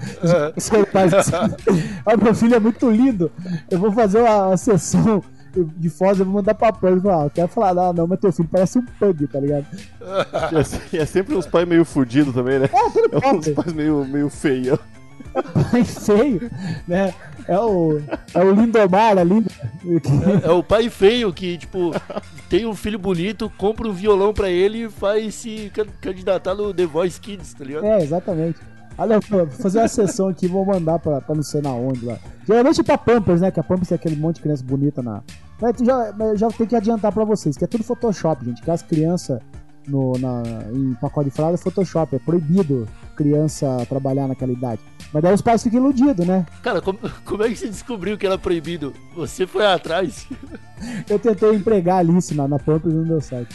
Você 0.54 0.84
faz 0.86 1.14
assim, 1.14 1.32
ah, 2.04 2.16
meu 2.16 2.34
filho 2.34 2.54
é 2.54 2.60
muito 2.60 2.90
lindo, 2.90 3.30
eu 3.70 3.78
vou 3.78 3.92
fazer 3.92 4.20
uma, 4.20 4.48
uma 4.48 4.56
sessão 4.56 5.22
de 5.54 5.90
fotos, 5.90 6.20
eu 6.20 6.24
vou 6.26 6.34
mandar 6.34 6.54
pra 6.54 6.72
Pampers, 6.72 7.06
ah, 7.06 7.24
eu 7.24 7.30
quero 7.30 7.48
falar, 7.48 7.74
não, 7.74 7.92
não, 7.92 8.06
mas 8.06 8.18
teu 8.20 8.32
filho 8.32 8.48
parece 8.50 8.78
um 8.78 8.84
pug, 8.84 9.26
tá 9.28 9.38
ligado? 9.40 9.66
E 10.92 10.96
é, 10.98 11.02
é 11.02 11.06
sempre 11.06 11.34
uns 11.36 11.46
pais 11.46 11.66
meio 11.68 11.84
fudidos 11.84 12.34
também, 12.34 12.58
né? 12.58 12.68
É, 12.72 12.90
tudo 12.90 13.24
É 13.24 13.32
uns 13.32 13.48
pais 13.48 13.72
meio, 13.72 14.04
meio 14.04 14.28
feios. 14.30 14.78
pai 15.70 15.84
feio, 15.84 16.50
né? 16.88 17.14
É 17.50 17.58
o, 17.58 18.00
é 18.32 18.38
o 18.44 18.52
Lindomar 18.54 19.18
ali. 19.18 19.42
que- 19.44 20.44
É 20.46 20.50
o 20.52 20.62
pai 20.62 20.88
feio 20.88 21.32
que, 21.32 21.58
tipo, 21.58 21.90
tem 22.48 22.64
um 22.64 22.74
filho 22.76 22.98
bonito, 22.98 23.50
compra 23.58 23.88
um 23.88 23.92
violão 23.92 24.32
pra 24.32 24.48
ele 24.48 24.84
e 24.84 24.88
faz 24.88 25.34
se 25.34 25.70
can- 25.74 25.86
candidatar 26.00 26.54
no 26.54 26.72
The 26.72 26.86
Voice 26.86 27.20
Kids, 27.20 27.52
tá 27.54 27.64
ligado? 27.64 27.84
É, 27.86 28.02
exatamente. 28.02 28.60
Olha, 28.96 29.18
vou 29.18 29.46
fazer 29.48 29.80
uma 29.80 29.88
sessão 29.88 30.28
aqui, 30.28 30.46
vou 30.46 30.64
mandar 30.64 30.98
pra, 30.98 31.20
pra 31.20 31.34
não 31.34 31.42
sei 31.42 31.60
na 31.60 31.72
onde 31.72 32.04
lá. 32.04 32.18
Geralmente 32.46 32.82
pra 32.82 32.96
Pampers, 32.98 33.40
né? 33.40 33.50
Que 33.50 33.58
a 33.58 33.62
Pampers 33.64 33.88
tem 33.88 33.96
aquele 33.96 34.14
monte 34.16 34.36
de 34.36 34.42
criança 34.42 34.62
bonita 34.62 35.02
na. 35.02 35.22
Mas 35.60 35.76
já, 35.84 36.14
já 36.36 36.48
tem 36.50 36.66
que 36.66 36.76
adiantar 36.76 37.10
pra 37.12 37.24
vocês, 37.24 37.56
que 37.56 37.64
é 37.64 37.66
tudo 37.66 37.82
Photoshop, 37.82 38.44
gente. 38.44 38.62
Que 38.62 38.70
as 38.70 38.82
crianças 38.82 39.40
no, 39.86 40.12
na, 40.18 40.42
em 40.72 40.94
pacote 40.94 41.30
de 41.30 41.36
fralda 41.36 41.54
é 41.54 41.58
Photoshop. 41.58 42.16
É 42.16 42.18
proibido 42.18 42.88
criança 43.16 43.84
trabalhar 43.88 44.26
naquela 44.28 44.52
idade. 44.52 44.80
Mas 45.12 45.22
daí 45.22 45.34
os 45.34 45.42
pais 45.42 45.62
ficam 45.62 45.80
iludidos, 45.80 46.26
né? 46.26 46.46
Cara, 46.62 46.80
como, 46.80 46.98
como 47.24 47.42
é 47.42 47.48
que 47.48 47.56
você 47.56 47.68
descobriu 47.68 48.16
que 48.16 48.26
era 48.26 48.38
proibido? 48.38 48.94
Você 49.14 49.46
foi 49.46 49.66
atrás? 49.66 50.26
Eu 51.08 51.18
tentei 51.18 51.54
empregar 51.54 51.96
a 51.96 51.98
Alice 51.98 52.34
na, 52.34 52.48
na 52.48 52.58
Pampers 52.58 52.94
e 52.94 52.96
não 52.96 53.04
deu 53.04 53.20
certo. 53.20 53.54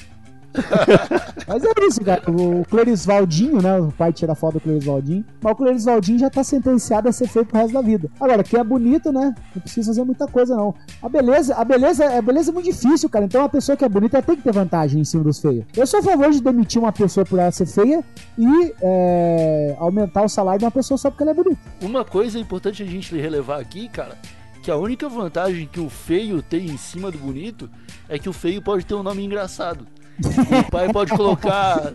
Mas 1.47 1.63
é 1.63 1.69
isso, 1.85 2.01
cara. 2.01 2.24
O 2.29 2.65
Clerisvaldinho, 2.65 3.62
né? 3.62 3.79
O 3.79 3.91
pai 3.91 4.12
tira 4.12 4.33
foto 4.33 4.55
do 4.55 4.59
Clerisvaldinho. 4.59 5.24
Mas 5.41 5.53
o 5.53 5.55
Clerisvaldinho 5.55 6.19
já 6.19 6.29
tá 6.29 6.43
sentenciado 6.43 7.07
a 7.07 7.12
ser 7.12 7.27
feio 7.27 7.45
pro 7.45 7.57
resto 7.57 7.74
da 7.74 7.81
vida. 7.81 8.09
Agora, 8.19 8.43
quem 8.43 8.59
é 8.59 8.63
bonito, 8.63 9.12
né? 9.12 9.35
Não 9.53 9.62
precisa 9.62 9.88
fazer 9.88 10.03
muita 10.03 10.27
coisa, 10.27 10.55
não. 10.55 10.74
A 11.01 11.09
beleza, 11.09 11.55
a 11.55 11.63
beleza, 11.63 12.17
a 12.17 12.21
beleza 12.21 12.51
é 12.51 12.53
muito 12.53 12.65
difícil, 12.65 13.09
cara. 13.09 13.25
Então 13.25 13.43
a 13.43 13.50
pessoa 13.50 13.75
que 13.75 13.85
é 13.85 13.89
bonita 13.89 14.21
tem 14.21 14.35
que 14.35 14.41
ter 14.41 14.51
vantagem 14.51 15.01
em 15.01 15.03
cima 15.03 15.24
dos 15.24 15.39
feios. 15.39 15.65
Eu 15.75 15.85
sou 15.85 16.00
a 16.00 16.03
favor 16.03 16.31
de 16.31 16.41
demitir 16.41 16.81
uma 16.81 16.91
pessoa 16.91 17.25
por 17.25 17.38
ela 17.39 17.51
ser 17.51 17.65
feia 17.65 18.03
e 18.38 18.74
é, 18.81 19.75
aumentar 19.79 20.24
o 20.24 20.29
salário 20.29 20.59
de 20.59 20.65
uma 20.65 20.71
pessoa 20.71 20.97
só 20.97 21.09
porque 21.09 21.24
ela 21.24 21.31
é 21.31 21.35
bonita. 21.35 21.59
Uma 21.81 22.03
coisa 22.03 22.39
importante 22.39 22.81
a 22.81 22.85
gente 22.85 23.15
relevar 23.15 23.59
aqui, 23.59 23.88
cara, 23.88 24.17
que 24.62 24.71
a 24.71 24.77
única 24.77 25.07
vantagem 25.07 25.67
que 25.67 25.79
o 25.79 25.89
feio 25.89 26.41
tem 26.41 26.65
em 26.65 26.77
cima 26.77 27.12
do 27.12 27.17
bonito 27.17 27.69
é 28.09 28.17
que 28.17 28.27
o 28.27 28.33
feio 28.33 28.62
pode 28.62 28.85
ter 28.85 28.95
um 28.95 29.03
nome 29.03 29.24
engraçado. 29.24 29.85
O 30.17 30.72
pai 30.72 30.91
pode 30.91 31.12
colocar. 31.12 31.93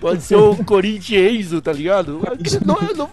pode 0.00 0.22
ser 0.22 0.36
o 0.36 0.56
Corinthians, 0.64 1.60
tá 1.62 1.72
ligado? 1.72 2.20
Não, 2.64 2.76
não, 2.94 3.10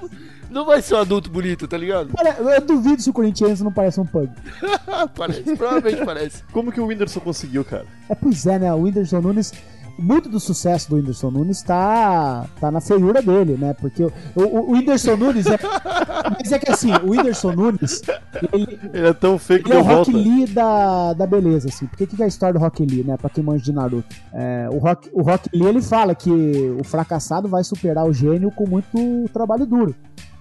não 0.49 0.65
vai 0.65 0.81
ser 0.81 0.95
um 0.95 0.99
adulto 0.99 1.29
bonito, 1.29 1.67
tá 1.67 1.77
ligado? 1.77 2.13
Cara, 2.15 2.37
eu 2.39 2.61
duvido 2.61 3.01
se 3.01 3.09
o 3.09 3.13
Corinthians 3.13 3.61
não 3.61 3.71
parece 3.71 3.99
um 3.99 4.05
pug. 4.05 4.29
parece, 5.15 5.55
provavelmente 5.55 6.05
parece. 6.05 6.43
Como 6.51 6.71
que 6.71 6.79
o 6.81 6.87
Whindersson 6.87 7.19
conseguiu, 7.19 7.63
cara? 7.63 7.85
É, 8.09 8.15
pois 8.15 8.45
é, 8.45 8.59
né? 8.59 8.73
O 8.73 8.81
Whindersson 8.81 9.21
Nunes 9.21 9.53
muito 9.97 10.29
do 10.29 10.39
sucesso 10.39 10.89
do 10.89 10.95
Whindersson 10.97 11.31
Nunes 11.31 11.61
tá, 11.61 12.45
tá 12.59 12.69
na 12.71 12.81
feiura 12.81 13.21
dele, 13.21 13.57
né? 13.57 13.73
Porque 13.73 14.03
o, 14.03 14.11
o, 14.35 14.41
o 14.41 14.71
Whindersson 14.71 15.15
Nunes 15.15 15.45
é. 15.45 15.57
Mas 16.37 16.51
é 16.51 16.59
que 16.59 16.71
assim, 16.71 16.91
o 17.03 17.11
Whindersson 17.11 17.51
Nunes. 17.53 18.01
Ele, 18.51 18.79
ele 18.93 19.07
é 19.07 19.13
tão 19.13 19.37
feio 19.37 19.63
que 19.63 19.69
ele 19.71 19.77
é 19.77 19.81
o 19.81 19.83
volta. 19.83 20.11
Rock 20.11 20.23
Lee 20.23 20.47
da, 20.47 21.13
da 21.13 21.25
beleza, 21.25 21.69
assim. 21.69 21.85
Porque 21.85 22.05
que, 22.05 22.15
que 22.15 22.21
é 22.21 22.25
a 22.25 22.27
história 22.27 22.53
do 22.53 22.59
Rock 22.59 22.85
Lee, 22.85 23.03
né? 23.03 23.17
Pra 23.17 23.29
quem 23.29 23.43
manja 23.43 23.63
de 23.63 23.71
Naruto. 23.71 24.15
É, 24.33 24.67
o, 24.71 24.77
Rock, 24.77 25.09
o 25.13 25.21
Rock 25.21 25.49
Lee 25.53 25.67
ele 25.67 25.81
fala 25.81 26.13
que 26.13 26.29
o 26.29 26.83
fracassado 26.83 27.47
vai 27.47 27.63
superar 27.63 28.05
o 28.05 28.13
gênio 28.13 28.51
com 28.51 28.67
muito 28.67 29.29
trabalho 29.31 29.65
duro. 29.65 29.95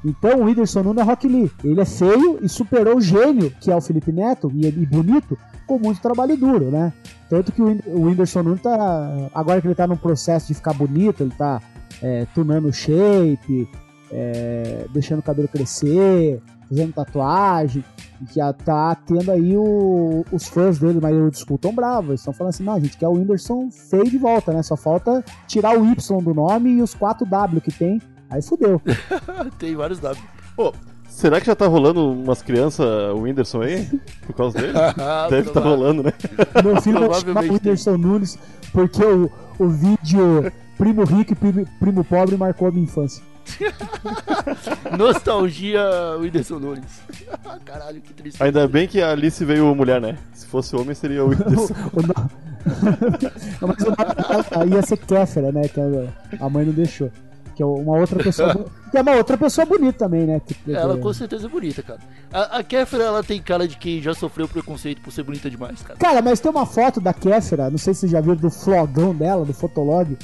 Então 0.05 0.41
o 0.41 0.45
Whindersson 0.45 0.83
Nunes 0.83 1.03
é 1.03 1.05
Rock 1.05 1.27
Lee. 1.27 1.51
Ele 1.63 1.81
é 1.81 1.85
feio 1.85 2.39
e 2.43 2.49
superou 2.49 2.97
o 2.97 3.01
gênio, 3.01 3.51
que 3.61 3.71
é 3.71 3.77
o 3.77 3.81
Felipe 3.81 4.13
Neto, 4.13 4.53
e, 4.55 4.67
e 4.67 4.87
bonito, 4.87 5.39
com 5.67 5.79
muito 5.79 6.01
trabalho 6.01 6.37
duro, 6.37 6.71
né? 6.71 6.93
Tanto 7.29 7.53
que 7.53 7.63
o 7.63 8.07
Whindersson 8.07 8.43
Nunes 8.43 8.63
tá. 8.63 9.31
Agora 9.35 9.61
que 9.61 9.67
ele 9.67 9.75
tá 9.75 9.87
num 9.87 9.97
processo 9.97 10.49
de 10.49 10.55
ficar 10.55 10.75
bonito, 10.75 11.23
ele 11.23 11.33
tá 11.37 11.61
é, 12.03 12.27
tunando 12.35 12.69
o 12.69 12.73
shape, 12.73 13.69
é, 14.13 14.87
deixando 14.93 15.21
o 15.21 15.23
cabelo 15.23 15.49
crescer, 15.49 16.41
fazendo 16.69 16.93
tatuagem, 16.93 17.85
que 18.33 18.41
tá 18.65 18.95
tendo 18.95 19.31
aí 19.31 19.57
o, 19.57 20.25
os 20.31 20.47
fãs 20.47 20.79
dele, 20.79 20.99
mas 21.01 21.17
o 21.17 21.31
disco 21.31 21.59
tão 21.59 21.75
bravos. 21.75 22.11
Eles 22.11 22.21
estão 22.21 22.33
falando 22.33 22.51
assim, 22.51 22.65
não, 22.65 22.75
a 22.75 22.81
gente 22.81 22.97
quer 22.97 23.09
o 23.09 23.13
Whindersson 23.13 23.71
feio 23.71 24.09
de 24.09 24.19
volta, 24.19 24.53
né? 24.53 24.63
Só 24.63 24.77
falta 24.77 25.25
tirar 25.47 25.79
o 25.79 25.85
Y 25.85 26.23
do 26.23 26.35
nome 26.35 26.71
e 26.71 26.83
os 26.83 26.95
4 26.95 27.27
W 27.27 27.61
que 27.61 27.73
tem. 27.73 28.01
Aí 28.31 28.43
fudeu. 28.43 28.81
tem 29.59 29.75
vários 29.77 29.99
W. 30.01 30.23
Pô, 30.57 30.73
Será 31.09 31.41
que 31.41 31.47
já 31.47 31.55
tá 31.55 31.67
rolando 31.67 32.13
umas 32.13 32.43
crianças, 32.43 32.87
o 33.15 33.21
Whindersson 33.21 33.63
aí? 33.63 33.89
Por 34.27 34.35
causa 34.35 34.59
dele? 34.59 34.73
Deve 35.31 35.49
estar 35.49 35.61
tá 35.61 35.69
rolando, 35.69 36.03
né? 36.03 36.13
Meu 36.63 36.81
filho 36.83 37.09
vai 37.09 37.21
chamar 37.21 37.45
Whindersson 37.45 37.97
Nunes 37.97 38.39
porque 38.73 39.05
o, 39.05 39.31
o 39.59 39.69
vídeo 39.69 40.53
Primo 40.77 41.05
Rico 41.05 41.33
e 41.33 41.37
Primo, 41.37 41.67
primo 41.79 42.05
Pobre 42.05 42.37
marcou 42.37 42.69
a 42.69 42.71
minha 42.71 42.85
infância. 42.85 43.23
Nostalgia 44.99 45.83
Whindersson 46.19 46.59
Nunes. 46.59 47.03
Caralho, 47.65 48.01
que 48.01 48.13
triste. 48.13 48.43
Ainda 48.43 48.67
bem 48.67 48.89
que 48.89 49.01
a 49.01 49.13
Alice 49.13 49.45
veio 49.45 49.75
mulher, 49.75 50.01
né? 50.01 50.19
Se 50.33 50.47
fosse 50.47 50.75
homem, 50.75 50.95
seria 50.95 51.25
o 51.25 51.29
Whindersson. 51.29 51.75
Mas 53.61 53.83
o 53.83 54.59
nome 54.59 54.75
ia 54.75 54.83
ser 54.83 54.97
Kéfera, 54.97 55.53
né? 55.53 55.69
Que 55.69 55.81
a 56.41 56.49
mãe 56.49 56.65
não 56.65 56.73
deixou. 56.73 57.11
Que 57.55 57.63
é 57.63 57.67
uma 57.67 57.97
outra 57.97 58.23
pessoa. 58.23 58.67
que 58.91 58.99
é 58.99 59.03
uma 59.03 59.13
outra 59.13 59.39
pessoa 59.39 59.65
bonita 59.65 59.99
também, 59.99 60.27
né? 60.27 60.41
Que, 60.41 60.73
ela 60.73 60.99
com 60.99 61.13
certeza 61.13 61.47
é 61.47 61.49
bonita, 61.49 61.83
cara. 61.83 62.01
A, 62.33 62.59
a 62.59 62.63
Kéfera, 62.65 63.05
ela 63.05 63.23
tem 63.23 63.41
cara 63.41 63.69
de 63.69 63.77
quem 63.77 64.03
já 64.03 64.13
sofreu 64.13 64.49
preconceito 64.49 65.01
por 65.01 65.13
ser 65.13 65.23
bonita 65.23 65.49
demais, 65.49 65.81
cara. 65.83 65.99
Cara, 65.99 66.23
mas 66.23 66.41
tem 66.41 66.51
uma 66.51 66.67
foto 66.67 67.01
da 67.01 67.13
Kéfera, 67.13 67.71
não 67.71 67.79
sei 67.79 67.95
se 67.95 68.01
vocês 68.01 68.13
já 68.13 68.21
viram 68.21 68.37
do 68.37 68.51
flogão 68.51 69.15
dela, 69.15 69.45
do 69.45 69.55
Fotolog, 69.55 70.17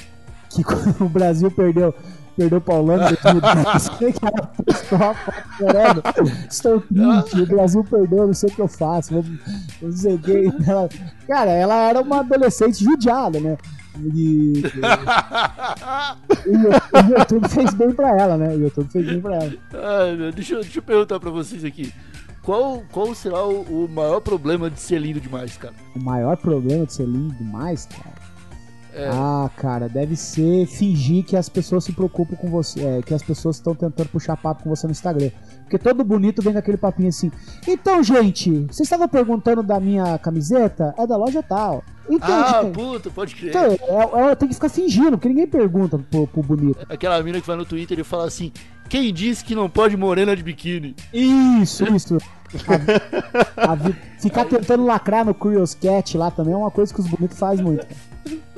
que 0.49 0.63
quando 0.63 1.05
o 1.05 1.09
Brasil 1.09 1.49
perdeu 1.49 1.93
perdeu 2.35 2.61
pra 2.61 2.75
Holanda 2.75 3.11
em 3.11 3.17
2010, 3.21 3.89
que 3.99 4.25
ela 4.25 4.47
postou 4.47 4.97
uma 4.97 5.13
foto 5.13 5.43
chorando. 5.57 6.03
Estou 6.49 6.81
triste, 6.81 7.41
o 7.41 7.45
Brasil 7.45 7.83
perdeu, 7.83 8.27
não 8.27 8.33
sei 8.33 8.49
o 8.49 8.53
que 8.53 8.61
eu 8.61 8.67
faço. 8.67 9.19
O 9.19 10.19
que. 10.19 10.51
Ela, 10.67 10.89
cara, 11.27 11.51
ela 11.51 11.75
era 11.75 12.01
uma 12.01 12.19
adolescente 12.19 12.83
judiada, 12.83 13.39
né? 13.39 13.57
E, 13.99 14.53
e, 14.53 14.63
o 16.97 17.19
YouTube 17.19 17.49
fez 17.49 17.73
bem 17.73 17.91
pra 17.91 18.17
ela, 18.17 18.37
né? 18.37 18.55
O 18.55 18.59
YouTube 18.61 18.89
fez 18.91 19.05
bem 19.05 19.19
pra 19.19 19.35
ela. 19.35 19.53
Ai, 19.73 20.15
meu, 20.15 20.31
deixa, 20.31 20.55
deixa 20.55 20.79
eu 20.79 20.83
perguntar 20.83 21.19
pra 21.19 21.29
vocês 21.29 21.65
aqui. 21.65 21.93
Qual, 22.41 22.83
qual 22.91 23.13
será 23.13 23.45
o, 23.45 23.85
o 23.85 23.87
maior 23.87 24.19
problema 24.19 24.69
de 24.69 24.79
ser 24.79 24.99
lindo 24.99 25.19
demais, 25.19 25.57
cara? 25.57 25.75
O 25.95 26.03
maior 26.03 26.37
problema 26.37 26.85
de 26.85 26.93
ser 26.93 27.05
lindo 27.05 27.35
demais, 27.35 27.85
cara? 27.85 28.21
É. 28.93 29.09
Ah, 29.09 29.49
cara, 29.55 29.87
deve 29.87 30.15
ser 30.17 30.65
fingir 30.67 31.23
que 31.23 31.37
as 31.37 31.47
pessoas 31.47 31.85
se 31.85 31.93
preocupam 31.93 32.35
com 32.35 32.49
você, 32.49 32.83
é, 32.83 33.01
que 33.01 33.13
as 33.13 33.23
pessoas 33.23 33.55
estão 33.55 33.73
tentando 33.73 34.09
puxar 34.09 34.35
papo 34.35 34.63
com 34.63 34.69
você 34.69 34.85
no 34.85 34.91
Instagram. 34.91 35.31
Porque 35.61 35.77
todo 35.77 36.03
bonito 36.03 36.41
vem 36.41 36.51
com 36.51 36.59
aquele 36.59 36.77
papinho 36.77 37.07
assim. 37.07 37.31
Então, 37.65 38.03
gente, 38.03 38.65
você 38.69 38.83
estava 38.83 39.07
perguntando 39.07 39.63
da 39.63 39.79
minha 39.79 40.17
camiseta? 40.17 40.93
É 40.97 41.07
da 41.07 41.15
loja 41.15 41.41
tal. 41.41 41.83
Então, 42.11 42.29
ah, 42.29 42.61
gente, 42.63 42.73
puta, 42.73 43.09
pode 43.09 43.33
crer. 43.35 43.49
Então, 43.49 43.77
ela, 43.87 44.29
é, 44.29 44.31
é, 44.31 44.35
tem 44.35 44.49
que 44.49 44.53
ficar 44.53 44.67
fingindo, 44.67 45.11
porque 45.11 45.29
ninguém 45.29 45.47
pergunta 45.47 45.97
pro, 45.97 46.27
pro 46.27 46.43
bonito. 46.43 46.85
Aquela 46.89 47.21
mina 47.23 47.39
que 47.39 47.47
vai 47.47 47.55
no 47.55 47.65
Twitter 47.65 47.97
e 47.97 48.03
fala 48.03 48.25
assim: 48.27 48.51
quem 48.89 49.13
disse 49.13 49.45
que 49.45 49.55
não 49.55 49.69
pode 49.69 49.95
morena 49.95 50.35
de 50.35 50.43
biquíni? 50.43 50.93
Isso, 51.13 51.85
isso. 51.95 52.17
A, 53.55 53.71
a, 53.71 53.77
ficar 54.19 54.43
tentando 54.43 54.83
lacrar 54.83 55.23
no 55.23 55.33
Curious 55.33 55.73
Cat 55.73 56.17
lá 56.17 56.29
também 56.29 56.53
é 56.53 56.57
uma 56.57 56.69
coisa 56.69 56.93
que 56.93 56.99
os 56.99 57.07
bonitos 57.07 57.39
fazem 57.39 57.63
muito. 57.63 57.87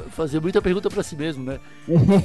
Fazer 0.10 0.40
muita 0.40 0.60
pergunta 0.60 0.90
para 0.90 1.04
si 1.04 1.16
mesmo, 1.16 1.44
né? 1.44 1.60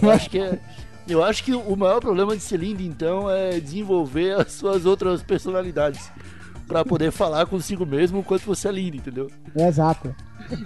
Eu 0.03 0.11
acho 0.11 0.31
que 0.31 0.39
é. 0.39 0.59
Eu 1.07 1.25
acho 1.25 1.43
que 1.43 1.55
o 1.55 1.75
maior 1.75 2.01
problema 2.01 2.37
de 2.37 2.43
ser 2.43 2.59
lindo, 2.59 2.83
então, 2.83 3.31
é 3.31 3.59
desenvolver 3.61 4.41
as 4.41 4.53
suas 4.53 4.85
outras 4.85 5.23
personalidades. 5.23 6.11
para 6.67 6.85
poder 6.85 7.11
falar 7.11 7.47
consigo 7.47 7.87
mesmo 7.87 8.19
o 8.19 8.23
quanto 8.23 8.45
você 8.45 8.69
é 8.69 8.73
lindo, 8.73 8.99
entendeu? 8.99 9.31
exato. 9.57 10.15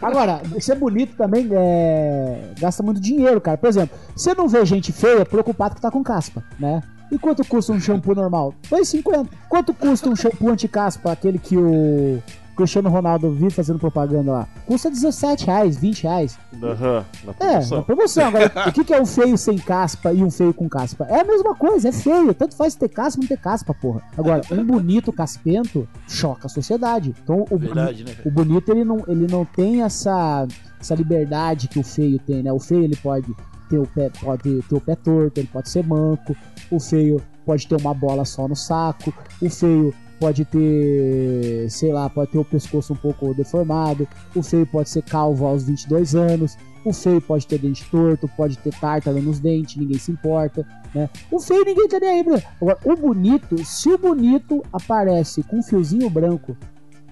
Agora, 0.01 0.41
ser 0.61 0.77
bonito 0.77 1.17
também 1.17 1.49
é... 1.53 2.53
gasta 2.59 2.83
muito 2.83 3.01
dinheiro, 3.01 3.41
cara. 3.41 3.57
Por 3.57 3.69
exemplo, 3.69 3.99
você 4.15 4.35
não 4.35 4.49
vê 4.49 4.65
gente 4.65 4.93
feia 4.93 5.25
preocupado 5.25 5.75
que 5.75 5.81
tá 5.81 5.91
com 5.91 6.03
caspa, 6.03 6.43
né? 6.59 6.83
E 7.11 7.19
quanto 7.19 7.45
custa 7.45 7.73
um 7.73 7.81
shampoo 7.81 8.15
normal? 8.15 8.55
2,50. 8.71 9.29
Quanto 9.49 9.75
custa 9.75 10.09
um 10.09 10.17
shampoo 10.17 10.49
anti-caspa, 10.49 11.13
aquele 11.13 11.39
que 11.39 11.57
o 11.57 12.23
Cristiano 12.57 12.89
Ronaldo 12.89 13.31
vive 13.31 13.51
fazendo 13.51 13.79
propaganda 13.79 14.31
lá? 14.31 14.49
Custa 14.67 14.91
17 14.91 15.47
reais, 15.47 15.77
20 15.77 16.03
reais. 16.03 16.39
Aham, 16.63 17.05
uhum, 17.25 17.35
na 17.41 17.47
É, 17.47 17.67
na 17.67 17.83
promoção. 17.83 18.29
Agora, 18.29 18.53
o 18.69 18.73
que, 18.73 18.85
que 18.85 18.95
é 18.95 19.01
um 19.01 19.07
feio 19.07 19.37
sem 19.39 19.59
caspa 19.59 20.13
e 20.13 20.23
um 20.23 20.31
feio 20.31 20.53
com 20.53 20.69
caspa? 20.69 21.07
É 21.09 21.21
a 21.21 21.25
mesma 21.25 21.55
coisa, 21.55 21.89
é 21.89 21.93
feio. 21.93 22.35
Tanto 22.35 22.55
faz 22.57 22.75
ter 22.75 22.89
caspa 22.89 23.21
ou 23.21 23.23
não 23.23 23.29
ter 23.29 23.39
caspa, 23.39 23.75
porra. 23.75 24.03
Agora, 24.17 24.43
um 24.51 24.65
bonito 24.65 25.13
caspento 25.13 25.89
choca 26.09 26.47
a 26.47 26.51
sociedade. 26.51 27.15
Então, 27.23 27.45
o, 27.51 27.59
Verdade, 27.59 28.05
bonito, 28.05 28.17
né? 28.17 28.23
o 28.25 28.31
bonito, 28.31 28.69
ele 28.71 28.85
não, 28.85 29.05
ele 29.09 29.27
não 29.31 29.45
tem 29.45 29.83
essa, 29.83 30.47
essa 30.81 30.95
liberdade 30.95 31.69
que 31.69 31.79
o 31.79 31.83
feio 31.83 32.19
tem, 32.19 32.43
né? 32.43 32.53
O 32.53 32.59
feio, 32.59 32.85
ele 32.85 32.97
pode 32.97 33.35
ter 33.69 33.79
o 33.79 33.87
pé, 33.87 34.11
pode 34.21 34.63
ter 34.63 34.75
o 34.75 34.81
pé 34.81 34.95
torto, 34.95 35.41
ele 35.41 35.49
pode 35.51 35.71
ser 35.71 35.87
manco, 35.87 36.37
o 36.71 36.79
feio 36.79 37.23
pode 37.47 37.67
ter 37.67 37.77
uma 37.77 37.95
bola 37.95 38.25
só 38.25 38.47
no 38.47 38.55
saco, 38.55 39.13
o 39.41 39.49
feio 39.49 39.95
pode 40.23 40.45
ter, 40.45 41.69
sei 41.69 41.93
lá, 41.93 42.09
pode 42.09 42.31
ter 42.31 42.39
o 42.39 42.45
pescoço 42.45 42.93
um 42.93 42.97
pouco 42.97 43.35
deformado, 43.35 44.07
o 44.37 44.41
feio 44.41 44.65
pode 44.65 44.89
ser 44.89 45.03
calvo 45.03 45.45
aos 45.45 45.65
22 45.65 46.15
anos, 46.15 46.57
o 46.85 46.93
feio 46.93 47.21
pode 47.21 47.45
ter 47.45 47.59
dente 47.59 47.85
torto, 47.91 48.31
pode 48.37 48.57
ter 48.59 48.73
tártaro 48.73 49.21
nos 49.21 49.41
dentes, 49.41 49.75
ninguém 49.75 49.99
se 49.99 50.13
importa, 50.13 50.65
né? 50.95 51.11
O 51.29 51.41
feio 51.41 51.65
ninguém 51.65 51.89
tá 51.89 51.99
nem 51.99 52.09
aí, 52.09 52.45
Agora, 52.61 52.79
o 52.85 52.95
bonito, 52.95 53.65
se 53.65 53.89
o 53.89 53.99
bonito 53.99 54.63
aparece 54.73 55.43
com 55.43 55.59
um 55.59 55.63
fiozinho 55.63 56.09
branco, 56.09 56.57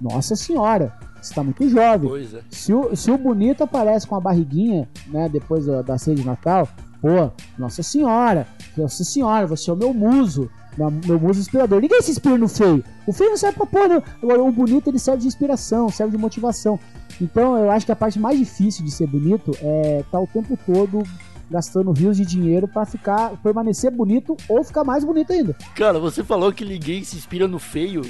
nossa 0.00 0.36
senhora, 0.36 0.96
está 1.20 1.42
muito 1.42 1.68
jovem. 1.68 2.12
É. 2.32 2.42
Se, 2.48 2.72
o, 2.72 2.94
se 2.94 3.10
o 3.10 3.18
bonito 3.18 3.64
aparece 3.64 4.06
com 4.06 4.14
a 4.14 4.20
barriguinha, 4.20 4.88
né, 5.08 5.28
depois 5.28 5.66
da, 5.66 5.82
da 5.82 5.98
ceia 5.98 6.16
de 6.16 6.24
Natal, 6.24 6.68
pô, 7.02 7.28
nossa 7.58 7.82
senhora, 7.82 8.46
nossa 8.76 9.02
senhora, 9.02 9.48
você 9.48 9.68
é 9.68 9.72
o 9.72 9.76
meu 9.76 9.92
muso, 9.92 10.48
meu 10.76 11.18
muso 11.18 11.40
inspirador. 11.40 11.80
Ninguém 11.80 12.00
se 12.02 12.10
inspira 12.10 12.38
no 12.38 12.48
feio. 12.48 12.84
O 13.06 13.12
feio 13.12 13.30
não 13.30 13.36
serve 13.36 13.56
pra 13.56 13.66
porra, 13.66 13.88
não. 13.88 14.02
Agora, 14.22 14.42
o 14.42 14.52
bonito 14.52 14.88
ele 14.88 14.98
serve 14.98 15.22
de 15.22 15.26
inspiração, 15.26 15.88
serve 15.88 16.16
de 16.16 16.18
motivação. 16.18 16.78
Então, 17.20 17.56
eu 17.56 17.70
acho 17.70 17.84
que 17.84 17.92
a 17.92 17.96
parte 17.96 18.18
mais 18.18 18.38
difícil 18.38 18.84
de 18.84 18.90
ser 18.90 19.06
bonito 19.06 19.52
é 19.60 19.98
estar 20.00 20.10
tá 20.12 20.20
o 20.20 20.26
tempo 20.26 20.58
todo 20.64 21.02
gastando 21.50 21.90
rios 21.90 22.16
de 22.16 22.24
dinheiro 22.24 22.68
para 22.68 22.86
ficar 22.86 23.32
permanecer 23.42 23.90
bonito 23.90 24.36
ou 24.48 24.62
ficar 24.62 24.84
mais 24.84 25.02
bonito 25.02 25.32
ainda. 25.32 25.56
Cara, 25.74 25.98
você 25.98 26.22
falou 26.22 26.52
que 26.52 26.64
ninguém 26.64 27.02
se 27.02 27.16
inspira 27.16 27.48
no 27.48 27.58
feio. 27.58 28.02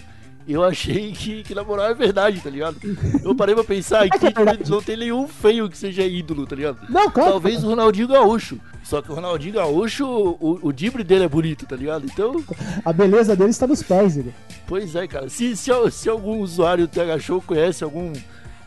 eu 0.47 0.63
achei 0.63 1.13
que, 1.13 1.43
que 1.43 1.55
na 1.55 1.65
moral 1.65 1.87
é 1.87 1.95
verdade, 1.95 2.41
tá 2.41 2.51
ligado? 2.51 2.77
Eu 3.25 3.35
parei 3.35 3.55
pra 3.55 3.65
pensar 3.65 4.05
aqui 4.05 4.27
é 4.27 4.57
que 4.57 4.71
não 4.71 4.83
tem 4.83 4.97
nenhum 4.97 5.27
feio 5.27 5.71
que 5.71 5.79
seja 5.79 6.03
ídolo, 6.03 6.47
tá 6.47 6.55
ligado? 6.55 6.79
Não, 6.91 7.11
claro. 7.11 7.31
Talvez 7.31 7.65
o 7.65 7.69
Ronaldinho 7.69 8.09
Gaúcho. 8.09 8.61
Só 8.91 9.01
que 9.01 9.13
o 9.13 9.15
Ronaldinho 9.15 9.55
Gaúcho, 9.55 10.05
o, 10.05 10.59
o 10.63 10.73
dibre 10.73 11.05
dele 11.05 11.23
é 11.23 11.29
bonito, 11.29 11.65
tá 11.65 11.77
ligado? 11.77 12.05
Então, 12.07 12.43
A 12.85 12.93
beleza 12.93 13.37
dele 13.37 13.51
está 13.51 13.65
nos 13.65 13.85
pés, 13.85 14.17
ele. 14.17 14.35
pois 14.67 14.97
é, 14.97 15.07
cara. 15.07 15.29
Se, 15.29 15.57
se, 15.57 15.71
se 15.93 16.09
algum 16.09 16.41
usuário 16.41 16.89
do 16.89 16.91
TH 16.91 17.21
Show 17.21 17.41
conhece 17.41 17.85
algum 17.85 18.13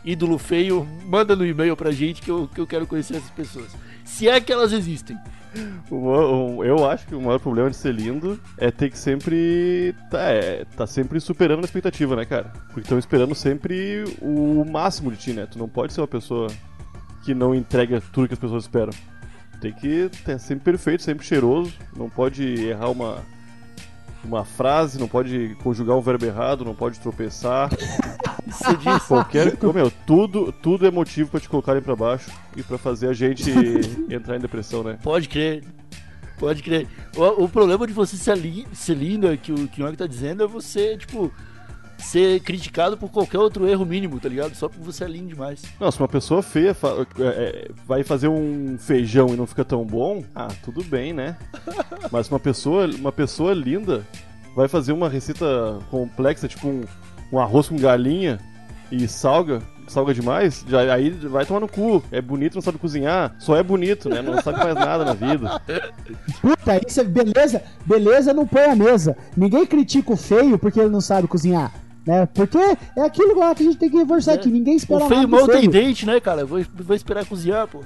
ídolo 0.02 0.38
feio, 0.38 0.88
manda 1.04 1.36
no 1.36 1.44
e-mail 1.44 1.76
pra 1.76 1.90
gente 1.92 2.22
que 2.22 2.30
eu, 2.30 2.48
que 2.48 2.58
eu 2.58 2.66
quero 2.66 2.86
conhecer 2.86 3.16
essas 3.16 3.28
pessoas. 3.32 3.66
Se 4.02 4.26
é 4.26 4.40
que 4.40 4.50
elas 4.50 4.72
existem. 4.72 5.14
Eu 6.64 6.88
acho 6.88 7.06
que 7.06 7.14
o 7.14 7.20
maior 7.20 7.38
problema 7.38 7.68
de 7.68 7.76
ser 7.76 7.92
lindo 7.92 8.40
é 8.56 8.70
ter 8.70 8.88
que 8.88 8.98
sempre. 8.98 9.94
Tá, 10.10 10.22
é, 10.22 10.64
tá 10.74 10.86
sempre 10.86 11.20
superando 11.20 11.60
a 11.60 11.64
expectativa, 11.66 12.16
né, 12.16 12.24
cara? 12.24 12.50
Porque 12.68 12.80
estão 12.80 12.98
esperando 12.98 13.34
sempre 13.34 14.04
o 14.22 14.64
máximo 14.64 15.12
de 15.12 15.18
ti, 15.18 15.32
né? 15.34 15.44
Tu 15.44 15.58
não 15.58 15.68
pode 15.68 15.92
ser 15.92 16.00
uma 16.00 16.08
pessoa 16.08 16.48
que 17.24 17.34
não 17.34 17.54
entrega 17.54 18.02
tudo 18.12 18.26
que 18.28 18.34
as 18.34 18.40
pessoas 18.40 18.64
esperam. 18.64 18.92
Tem 19.64 19.72
que 19.72 20.10
ser 20.22 20.38
sempre 20.38 20.64
perfeito, 20.64 21.02
sempre 21.02 21.24
cheiroso. 21.24 21.72
Não 21.96 22.10
pode 22.10 22.44
errar 22.66 22.90
uma, 22.90 23.22
uma 24.22 24.44
frase, 24.44 24.98
não 24.98 25.08
pode 25.08 25.56
conjugar 25.62 25.96
um 25.96 26.02
verbo 26.02 26.26
errado, 26.26 26.66
não 26.66 26.74
pode 26.74 27.00
tropeçar. 27.00 27.70
Diz. 27.70 29.04
Qualquer. 29.08 29.56
Meu, 29.74 29.90
tudo, 30.06 30.52
tudo 30.52 30.86
é 30.86 30.90
motivo 30.90 31.30
pra 31.30 31.40
te 31.40 31.48
colocarem 31.48 31.80
pra 31.80 31.96
baixo 31.96 32.30
e 32.54 32.62
pra 32.62 32.76
fazer 32.76 33.08
a 33.08 33.14
gente 33.14 33.50
entrar 34.10 34.36
em 34.36 34.40
depressão, 34.40 34.82
né? 34.82 34.98
Pode 35.02 35.30
crer. 35.30 35.64
Pode 36.38 36.62
crer. 36.62 36.86
O, 37.16 37.44
o 37.44 37.48
problema 37.48 37.86
de 37.86 37.94
você 37.94 38.18
ser, 38.18 38.36
li, 38.36 38.66
ser 38.74 38.94
lindo, 38.94 39.34
que 39.38 39.50
o 39.50 39.66
que 39.66 39.82
o 39.82 39.86
Young 39.86 39.96
tá 39.96 40.06
dizendo, 40.06 40.44
é 40.44 40.46
você, 40.46 40.98
tipo, 40.98 41.32
ser 42.04 42.40
criticado 42.40 42.96
por 42.96 43.10
qualquer 43.10 43.38
outro 43.38 43.66
erro 43.66 43.84
mínimo, 43.84 44.20
tá 44.20 44.28
ligado? 44.28 44.54
Só 44.54 44.68
porque 44.68 44.84
você 44.84 45.04
é 45.04 45.08
lindo 45.08 45.28
demais. 45.28 45.62
Não, 45.80 45.90
se 45.90 45.98
uma 45.98 46.08
pessoa 46.08 46.42
feia 46.42 46.74
fa- 46.74 47.06
é, 47.18 47.22
é, 47.24 47.70
vai 47.86 48.04
fazer 48.04 48.28
um 48.28 48.76
feijão 48.78 49.28
e 49.28 49.36
não 49.36 49.46
fica 49.46 49.64
tão 49.64 49.84
bom, 49.84 50.22
ah, 50.34 50.48
tudo 50.64 50.82
bem, 50.84 51.12
né? 51.12 51.36
Mas 52.12 52.28
uma 52.28 52.38
pessoa, 52.38 52.86
uma 52.86 53.10
pessoa 53.12 53.52
linda 53.54 54.02
vai 54.54 54.68
fazer 54.68 54.92
uma 54.92 55.08
receita 55.08 55.78
complexa, 55.90 56.46
tipo 56.46 56.68
um, 56.68 56.84
um 57.32 57.38
arroz 57.38 57.68
com 57.68 57.76
galinha 57.76 58.38
e 58.92 59.08
salga, 59.08 59.60
salga 59.88 60.14
demais, 60.14 60.64
já, 60.68 60.94
aí 60.94 61.10
vai 61.10 61.44
tomar 61.44 61.60
no 61.60 61.68
cu. 61.68 62.02
É 62.12 62.20
bonito, 62.20 62.54
não 62.54 62.62
sabe 62.62 62.78
cozinhar, 62.78 63.34
só 63.38 63.56
é 63.56 63.62
bonito, 63.62 64.08
né? 64.08 64.22
Não 64.22 64.40
sabe 64.42 64.58
mais 64.58 64.74
nada 64.74 65.04
na 65.04 65.14
vida. 65.14 65.60
Puta, 66.40 66.80
isso 66.86 67.00
é 67.00 67.04
beleza. 67.04 67.62
Beleza 67.84 68.32
não 68.32 68.46
põe 68.46 68.62
a 68.64 68.76
mesa. 68.76 69.16
Ninguém 69.36 69.66
critica 69.66 70.12
o 70.12 70.16
feio 70.16 70.58
porque 70.58 70.78
ele 70.78 70.90
não 70.90 71.00
sabe 71.00 71.26
cozinhar. 71.26 71.72
Né? 72.06 72.26
Porque 72.26 72.58
é 72.58 73.00
aquilo 73.00 73.38
lá 73.38 73.54
que 73.54 73.62
a 73.62 73.66
gente 73.66 73.78
tem 73.78 73.88
que 73.88 73.96
reforçar 73.96 74.32
É. 74.32 74.34
aqui. 74.34 74.50
Ninguém 74.50 74.76
espera 74.76 75.04
O 75.04 75.08
feio 75.08 75.28
mal 75.28 75.46
tem 75.46 75.70
dente, 75.70 76.04
né, 76.04 76.20
cara? 76.20 76.44
Vou, 76.44 76.62
vou 76.74 76.94
esperar 76.94 77.24
cozinhar, 77.24 77.66
pô. 77.66 77.80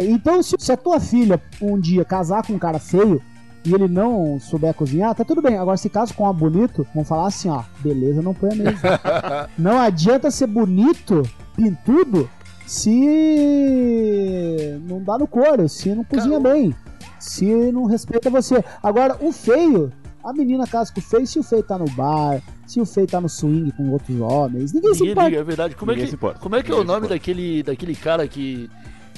Então, 0.00 0.42
se, 0.42 0.56
se 0.58 0.72
a 0.72 0.76
tua 0.76 0.98
filha 0.98 1.40
um 1.60 1.78
dia 1.78 2.04
casar 2.04 2.44
com 2.44 2.54
um 2.54 2.58
cara 2.58 2.80
feio 2.80 3.22
e 3.64 3.72
ele 3.72 3.86
não 3.86 4.40
souber 4.40 4.74
cozinhar, 4.74 5.14
tá 5.14 5.24
tudo 5.24 5.40
bem. 5.40 5.56
Agora, 5.56 5.76
se 5.76 5.88
casa 5.88 6.12
com 6.12 6.24
uma 6.24 6.32
bonito, 6.32 6.84
vão 6.92 7.04
falar 7.04 7.28
assim, 7.28 7.48
ó, 7.48 7.62
beleza, 7.78 8.20
não 8.20 8.34
põe 8.34 8.50
a 8.52 8.56
mesa. 8.56 9.00
não 9.56 9.78
adianta 9.78 10.28
ser 10.32 10.48
bonito, 10.48 11.22
pintudo, 11.54 12.28
se 12.66 14.78
não 14.88 15.02
dá 15.02 15.18
no 15.18 15.26
couro, 15.26 15.68
se 15.68 15.94
não 15.94 16.04
cozinha 16.04 16.40
Cara, 16.40 16.54
bem, 16.54 16.74
se 17.18 17.44
não 17.70 17.84
respeita 17.84 18.30
você. 18.30 18.64
Agora, 18.82 19.16
o 19.20 19.30
feio, 19.30 19.92
a 20.24 20.32
menina 20.32 20.66
casa 20.66 20.92
com 20.92 21.00
o 21.00 21.02
feio, 21.02 21.26
se 21.26 21.38
o 21.38 21.42
feio 21.42 21.62
tá 21.62 21.76
no 21.78 21.86
bar, 21.90 22.40
se 22.66 22.80
o 22.80 22.86
feio 22.86 23.06
tá 23.06 23.20
no 23.20 23.28
swing 23.28 23.72
com 23.72 23.90
outros 23.90 24.20
homens, 24.20 24.72
ninguém 24.72 24.94
se 24.94 25.00
Ninguém 25.00 25.12
importa. 25.12 25.28
liga, 25.30 25.40
é 25.40 25.44
verdade. 25.44 25.74
Como 25.76 25.90
é 25.90 25.94
Ninguém 25.94 26.06
que, 26.06 26.10
se 26.10 26.16
importa. 26.16 26.38
como 26.40 26.56
é, 26.56 26.62
que 26.62 26.70
é 26.70 26.74
o 26.74 26.80
se 26.80 26.84
nome 26.86 27.08
daquele, 27.08 27.62
daquele 27.62 27.94
cara 27.94 28.26
que, 28.28 28.70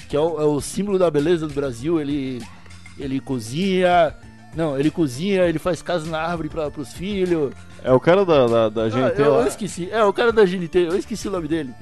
que 0.09 0.17
é, 0.17 0.21
o, 0.21 0.41
é 0.41 0.45
o 0.45 0.61
símbolo 0.61 0.99
da 0.99 1.11
beleza 1.11 1.47
do 1.47 1.55
Brasil? 1.55 2.01
Ele, 2.01 2.43
ele 2.99 3.21
cozinha. 3.21 4.15
Não, 4.57 4.79
ele 4.79 4.91
cozinha, 4.91 5.43
ele 5.45 5.59
faz 5.59 5.83
casa 5.83 6.09
na 6.09 6.19
árvore 6.21 6.49
pra, 6.49 6.71
pros 6.71 6.93
filhos. 6.93 7.53
É 7.83 7.93
o 7.93 7.99
cara 8.01 8.25
da, 8.25 8.47
da, 8.47 8.69
da 8.69 8.83
Ah, 8.85 8.89
GNT 8.89 9.21
eu, 9.21 9.25
eu 9.27 9.35
lá. 9.37 9.49
esqueci. 9.49 9.89
É, 9.91 10.03
o 10.05 10.13
cara 10.13 10.33
da 10.33 10.45
GNT, 10.45 10.79
eu 10.79 10.97
esqueci 10.97 11.27
o 11.29 11.31
nome 11.33 11.49
dele. 11.49 11.75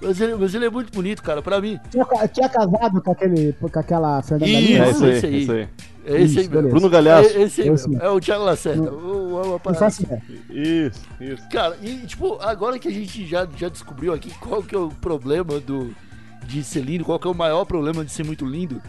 Mas 0.00 0.20
ele, 0.20 0.34
mas 0.34 0.54
ele 0.54 0.66
é 0.66 0.70
muito 0.70 0.92
bonito, 0.92 1.22
cara, 1.22 1.40
pra 1.42 1.60
mim. 1.60 1.78
Tinha, 1.90 2.04
tinha 2.28 2.48
casado 2.48 3.00
com, 3.02 3.10
aquele, 3.10 3.52
com 3.54 3.66
aquela 3.66 4.22
Fernanda 4.22 4.50
Isso, 4.50 4.70
Lima. 4.72 4.84
É 4.86 4.90
isso 4.90 5.04
aí. 5.26 5.42
isso 5.42 5.52
aí. 5.52 5.68
É 6.06 6.20
esse 6.22 6.40
aí 6.40 6.48
mesmo. 6.48 6.68
Bruno 6.70 6.90
Galhaço. 6.90 7.28
É, 7.36 7.42
esse 7.42 7.62
aí 7.62 7.68
Esse 7.68 7.88
mesmo. 7.88 8.02
É 8.02 8.08
o 8.10 8.20
Thiago 8.20 8.44
Lacerda. 8.44 8.90
Não- 8.90 8.92
O- 8.98 9.54
o- 9.56 9.74
faço 9.74 10.02
ideia. 10.02 10.22
Isso, 10.50 11.00
isso. 11.20 11.48
Cara, 11.48 11.76
e 11.82 12.06
tipo, 12.06 12.38
agora 12.40 12.78
que 12.78 12.88
a 12.88 12.90
gente 12.90 13.26
já, 13.26 13.46
já 13.56 13.68
descobriu 13.68 14.12
aqui 14.12 14.30
qual 14.38 14.62
que 14.62 14.74
é 14.74 14.78
o 14.78 14.88
problema 14.88 15.58
do, 15.60 15.94
de 16.46 16.62
ser 16.62 16.82
lindo, 16.82 17.04
qual 17.04 17.18
que 17.18 17.26
é 17.26 17.30
o 17.30 17.34
maior 17.34 17.64
problema 17.64 18.04
de 18.04 18.10
ser 18.12 18.24
muito 18.24 18.44
lindo, 18.46 18.80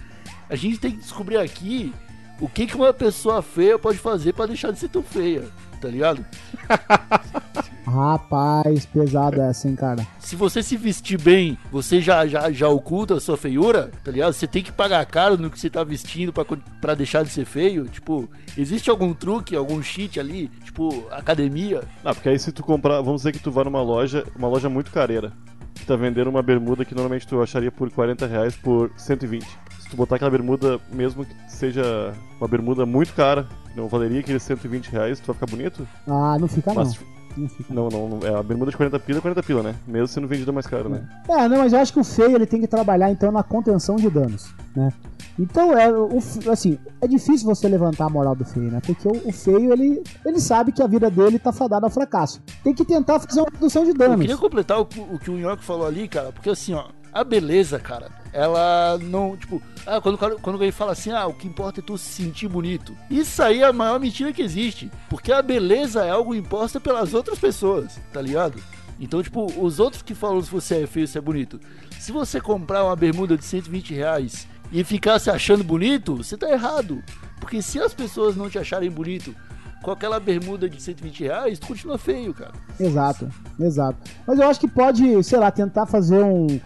a 0.49 0.55
gente 0.55 0.77
tem 0.77 0.91
que 0.91 0.97
descobrir 0.97 1.37
aqui 1.37 1.93
o 2.39 2.47
que, 2.49 2.67
que 2.67 2.75
uma 2.75 2.93
pessoa 2.93 3.41
feia 3.41 3.79
pode 3.79 3.97
fazer 3.97 4.33
pra 4.33 4.45
deixar 4.45 4.71
de 4.71 4.77
ser 4.79 4.89
tão 4.89 5.01
feia, 5.01 5.43
tá 5.81 5.87
ligado? 5.87 6.23
Rapaz, 7.85 8.85
pesado 8.85 9.41
essa, 9.41 9.67
hein, 9.67 9.75
cara. 9.75 10.05
Se 10.19 10.35
você 10.35 10.63
se 10.63 10.75
vestir 10.75 11.21
bem, 11.21 11.57
você 11.71 12.01
já, 12.01 12.25
já, 12.25 12.51
já 12.51 12.67
oculta 12.67 13.15
a 13.15 13.19
sua 13.19 13.37
feiura, 13.37 13.91
tá 14.03 14.11
ligado? 14.11 14.33
Você 14.33 14.47
tem 14.47 14.63
que 14.63 14.71
pagar 14.71 15.05
caro 15.05 15.37
no 15.37 15.49
que 15.49 15.59
você 15.59 15.69
tá 15.69 15.83
vestindo 15.83 16.33
pra 16.81 16.95
deixar 16.95 17.23
de 17.23 17.29
ser 17.29 17.45
feio. 17.45 17.85
Tipo, 17.85 18.27
existe 18.57 18.89
algum 18.89 19.13
truque, 19.13 19.55
algum 19.55 19.81
cheat 19.81 20.19
ali? 20.19 20.47
Tipo, 20.63 21.05
academia? 21.11 21.83
Ah, 22.03 22.13
porque 22.13 22.29
aí 22.29 22.39
se 22.39 22.51
tu 22.51 22.63
comprar, 22.63 23.01
vamos 23.01 23.21
dizer 23.21 23.31
que 23.31 23.39
tu 23.39 23.51
vai 23.51 23.63
numa 23.63 23.81
loja, 23.81 24.25
uma 24.35 24.47
loja 24.47 24.67
muito 24.67 24.91
careira, 24.91 25.31
que 25.75 25.85
tá 25.85 25.95
vendendo 25.95 26.29
uma 26.29 26.41
bermuda 26.41 26.83
que 26.83 26.95
normalmente 26.95 27.27
tu 27.27 27.41
acharia 27.41 27.71
por 27.71 27.91
40 27.91 28.25
reais 28.25 28.55
por 28.55 28.91
120. 28.97 29.45
Se 29.79 29.89
tu 29.89 29.95
botar 29.95 30.15
aquela 30.15 30.31
bermuda, 30.31 30.79
mesmo 30.91 31.23
que 31.23 31.35
seja 31.47 32.13
uma 32.39 32.47
bermuda 32.47 32.85
muito 32.85 33.13
cara, 33.13 33.47
não 33.75 33.87
valeria 33.87 34.21
aqueles 34.21 34.41
120 34.41 34.87
reais, 34.87 35.19
tu 35.19 35.27
vai 35.27 35.35
ficar 35.35 35.45
bonito? 35.45 35.87
Ah, 36.07 36.37
não 36.39 36.47
fica 36.47 36.73
Mas, 36.73 36.97
não. 36.97 37.15
Não 37.37 37.49
fica. 37.49 37.73
não, 37.73 37.89
não, 37.89 38.09
não, 38.09 38.27
é 38.27 38.33
a 38.37 38.43
bermuda 38.43 38.71
de 38.71 38.77
40 38.77 38.99
pila 38.99 39.19
é 39.19 39.21
40 39.21 39.43
pila, 39.43 39.63
né? 39.63 39.75
Mesmo 39.87 40.07
sendo 40.07 40.27
vendida 40.27 40.51
mais 40.51 40.65
caro, 40.67 40.89
né? 40.89 41.07
É, 41.27 41.47
não, 41.47 41.57
mas 41.59 41.73
eu 41.73 41.79
acho 41.79 41.91
que 41.93 41.99
o 41.99 42.03
feio 42.03 42.35
ele 42.35 42.45
tem 42.45 42.61
que 42.61 42.67
trabalhar 42.67 43.11
então 43.11 43.31
na 43.31 43.43
contenção 43.43 43.95
de 43.97 44.09
danos, 44.09 44.53
né? 44.75 44.91
Então 45.37 45.77
é 45.77 45.91
o 45.91 46.17
assim, 46.49 46.79
é 47.01 47.07
difícil 47.07 47.45
você 47.45 47.67
levantar 47.67 48.05
a 48.05 48.09
moral 48.09 48.35
do 48.35 48.45
feio, 48.45 48.71
né? 48.71 48.79
Porque 48.85 49.05
o, 49.07 49.27
o 49.27 49.31
feio 49.33 49.73
ele, 49.73 50.01
ele 50.25 50.39
sabe 50.39 50.71
que 50.71 50.81
a 50.81 50.87
vida 50.87 51.09
dele 51.11 51.37
tá 51.37 51.51
fadada 51.51 51.85
ao 51.85 51.89
fracasso. 51.89 52.41
Tem 52.63 52.73
que 52.73 52.85
tentar 52.85 53.19
fazer 53.19 53.41
uma 53.41 53.49
redução 53.51 53.83
de 53.83 53.89
Eu 53.89 53.95
danos. 53.95 54.21
queria 54.21 54.37
completar 54.37 54.79
o, 54.79 54.83
o 55.11 55.19
que 55.19 55.29
o 55.29 55.37
Nhoque 55.37 55.63
falou 55.63 55.85
ali, 55.85 56.07
cara, 56.07 56.31
porque 56.31 56.49
assim, 56.49 56.73
ó, 56.73 56.85
a 57.11 57.23
beleza, 57.23 57.77
cara, 57.79 58.09
ela 58.35 58.97
não, 59.01 59.37
tipo, 59.37 59.61
ah, 59.85 60.01
quando, 60.01 60.17
quando 60.17 60.55
alguém 60.55 60.71
fala 60.71 60.91
assim, 60.91 61.09
ah, 61.09 61.25
o 61.25 61.33
que 61.33 61.47
importa 61.47 61.79
é 61.79 61.83
tu 61.83 61.97
se 61.97 62.23
sentir 62.23 62.49
bonito. 62.49 62.95
Isso 63.09 63.41
aí 63.41 63.61
é 63.61 63.65
a 63.65 63.71
maior 63.71 63.97
mentira 63.97 64.33
que 64.33 64.41
existe. 64.41 64.91
Porque 65.09 65.31
a 65.31 65.41
beleza 65.41 66.03
é 66.03 66.09
algo 66.09 66.35
imposta 66.35 66.77
pelas 66.77 67.13
outras 67.13 67.39
pessoas, 67.39 67.97
tá 68.11 68.21
ligado? 68.21 68.61
Então, 68.99 69.23
tipo, 69.23 69.45
os 69.57 69.79
outros 69.79 70.01
que 70.01 70.13
falam 70.13 70.41
se 70.41 70.51
você 70.51 70.83
é 70.83 70.87
feio, 70.87 71.07
se 71.07 71.17
é 71.17 71.21
bonito. 71.21 71.61
Se 71.97 72.11
você 72.11 72.41
comprar 72.41 72.83
uma 72.83 72.95
bermuda 72.95 73.37
de 73.37 73.45
120 73.45 73.93
reais 73.93 74.47
e 74.69 74.83
ficar 74.83 75.17
se 75.17 75.29
achando 75.29 75.63
bonito, 75.63 76.17
você 76.17 76.35
tá 76.35 76.51
errado. 76.51 77.01
Porque 77.39 77.61
se 77.61 77.79
as 77.79 77.93
pessoas 77.93 78.35
não 78.35 78.49
te 78.49 78.59
acharem 78.59 78.91
bonito 78.91 79.33
com 79.81 79.91
aquela 79.91 80.19
bermuda 80.19 80.67
de 80.67 80.81
120 80.81 81.23
reais, 81.23 81.59
tu 81.59 81.67
continua 81.67 81.97
feio, 81.97 82.33
cara. 82.33 82.53
Exato, 82.79 83.29
exato. 83.59 83.97
Mas 84.27 84.39
eu 84.39 84.49
acho 84.49 84.59
que 84.59 84.67
pode, 84.67 85.23
sei 85.23 85.39
lá, 85.39 85.51
tentar 85.51 85.85
fazer 85.85 86.21
um. 86.21 86.59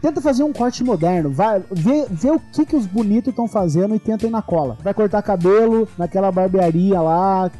Tenta 0.00 0.20
fazer 0.20 0.42
um 0.42 0.52
corte 0.52 0.82
moderno. 0.84 1.30
Vai, 1.30 1.62
vê, 1.70 2.06
vê 2.10 2.30
o 2.30 2.38
que, 2.52 2.64
que 2.66 2.76
os 2.76 2.86
bonitos 2.86 3.30
estão 3.30 3.46
fazendo 3.48 3.94
e 3.94 3.98
tenta 3.98 4.26
ir 4.26 4.30
na 4.30 4.42
cola. 4.42 4.76
Vai 4.82 4.92
cortar 4.94 5.22
cabelo 5.22 5.88
naquela 5.96 6.30
barbearia 6.30 7.00
lá 7.00 7.50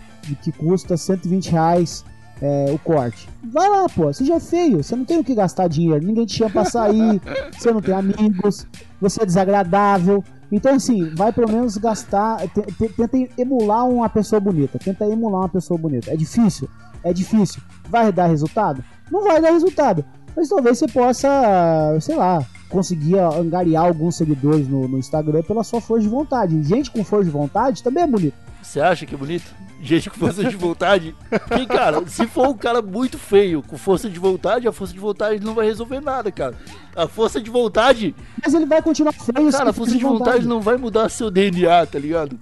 que 0.43 0.53
custa 0.53 0.97
120 0.97 1.51
reais 1.51 2.05
é, 2.43 2.67
o 2.73 2.79
corte. 2.79 3.29
Vai 3.43 3.69
lá, 3.69 3.87
pô. 3.89 4.05
Você 4.13 4.25
já 4.25 4.37
é 4.37 4.41
feio. 4.41 4.83
Você 4.83 4.95
não 4.97 5.05
tem 5.05 5.19
o 5.19 5.25
que 5.25 5.35
gastar 5.35 5.69
dinheiro. 5.69 6.05
Ninguém 6.07 6.25
te 6.27 6.37
chama 6.37 6.51
pra 6.51 6.65
sair. 6.65 7.21
você 7.59 7.71
não 7.73 7.81
tem 7.81 7.95
amigos. 7.95 8.67
Você 9.01 9.23
é 9.23 9.27
desagradável. 9.27 10.23
Então, 10.53 10.75
assim, 10.75 11.15
vai 11.15 11.33
pelo 11.33 11.51
menos 11.51 11.77
gastar. 11.77 12.47
te- 12.49 12.63
te- 12.63 12.89
Tenta 12.89 13.17
emular 13.39 13.87
uma 13.89 14.09
pessoa 14.09 14.41
bonita. 14.41 14.79
Tenta 14.79 15.05
emular 15.07 15.43
uma 15.43 15.49
pessoa 15.49 15.79
bonita. 15.79 16.11
É 16.11 16.17
difícil? 16.17 16.69
É 17.05 17.13
difícil. 17.13 17.63
Vai 17.89 18.13
dar 18.13 18.27
resultado? 18.27 18.83
Não 19.11 19.25
vai 19.25 19.41
dar 19.41 19.51
resultado. 19.51 20.05
Mas 20.37 20.49
talvez 20.49 20.79
você 20.79 20.87
possa, 20.87 21.99
sei 22.01 22.17
lá, 22.17 22.45
conseguir 22.69 23.19
angariar 23.19 23.85
alguns 23.87 24.17
seguidores 24.17 24.69
no, 24.69 24.87
no 24.89 24.99
Instagram 24.99 25.43
pela 25.43 25.65
sua 25.65 25.81
força 25.81 26.03
de 26.05 26.09
vontade. 26.09 26.63
Gente 26.63 26.91
com 26.91 27.05
força 27.05 27.25
de 27.25 27.31
vontade 27.31 27.83
também 27.83 28.05
é 28.05 28.07
bonito. 28.07 28.35
Você 28.63 28.81
acha 28.81 29.05
que 29.07 29.15
é 29.15 29.19
bonito? 29.19 29.53
Gente 29.83 30.09
com 30.11 30.17
força 30.17 30.45
de 30.45 30.55
vontade. 30.55 31.15
Porque, 31.29 31.67
cara, 31.67 32.07
se 32.07 32.27
for 32.27 32.49
um 32.49 32.55
cara 32.57 32.81
muito 32.83 33.19
feio, 33.19 33.63
com 33.63 33.77
força 33.77 34.09
de 34.09 34.19
vontade, 34.19 34.69
a 34.69 34.73
força 34.73 34.93
de 34.93 35.01
vontade 35.01 35.45
não 35.45 35.55
vai 35.55 35.67
resolver 35.67 36.01
nada, 36.01 36.31
cara. 36.31 36.55
A 36.95 37.09
força 37.09 37.41
de 37.41 37.51
vontade, 37.51 38.15
Mas 38.45 38.55
ele 38.55 38.67
vai 38.67 38.81
continuar 38.83 39.13
feio. 39.13 39.51
cara, 39.51 39.65
a 39.65 39.69
ele 39.69 39.73
força 39.73 39.97
de 39.97 40.05
vontade 40.05 40.47
não 40.47 40.61
vai 40.61 40.77
mudar 40.77 41.09
seu 41.09 41.31
DNA, 41.31 41.87
tá 41.87 41.99
ligado? 41.99 42.39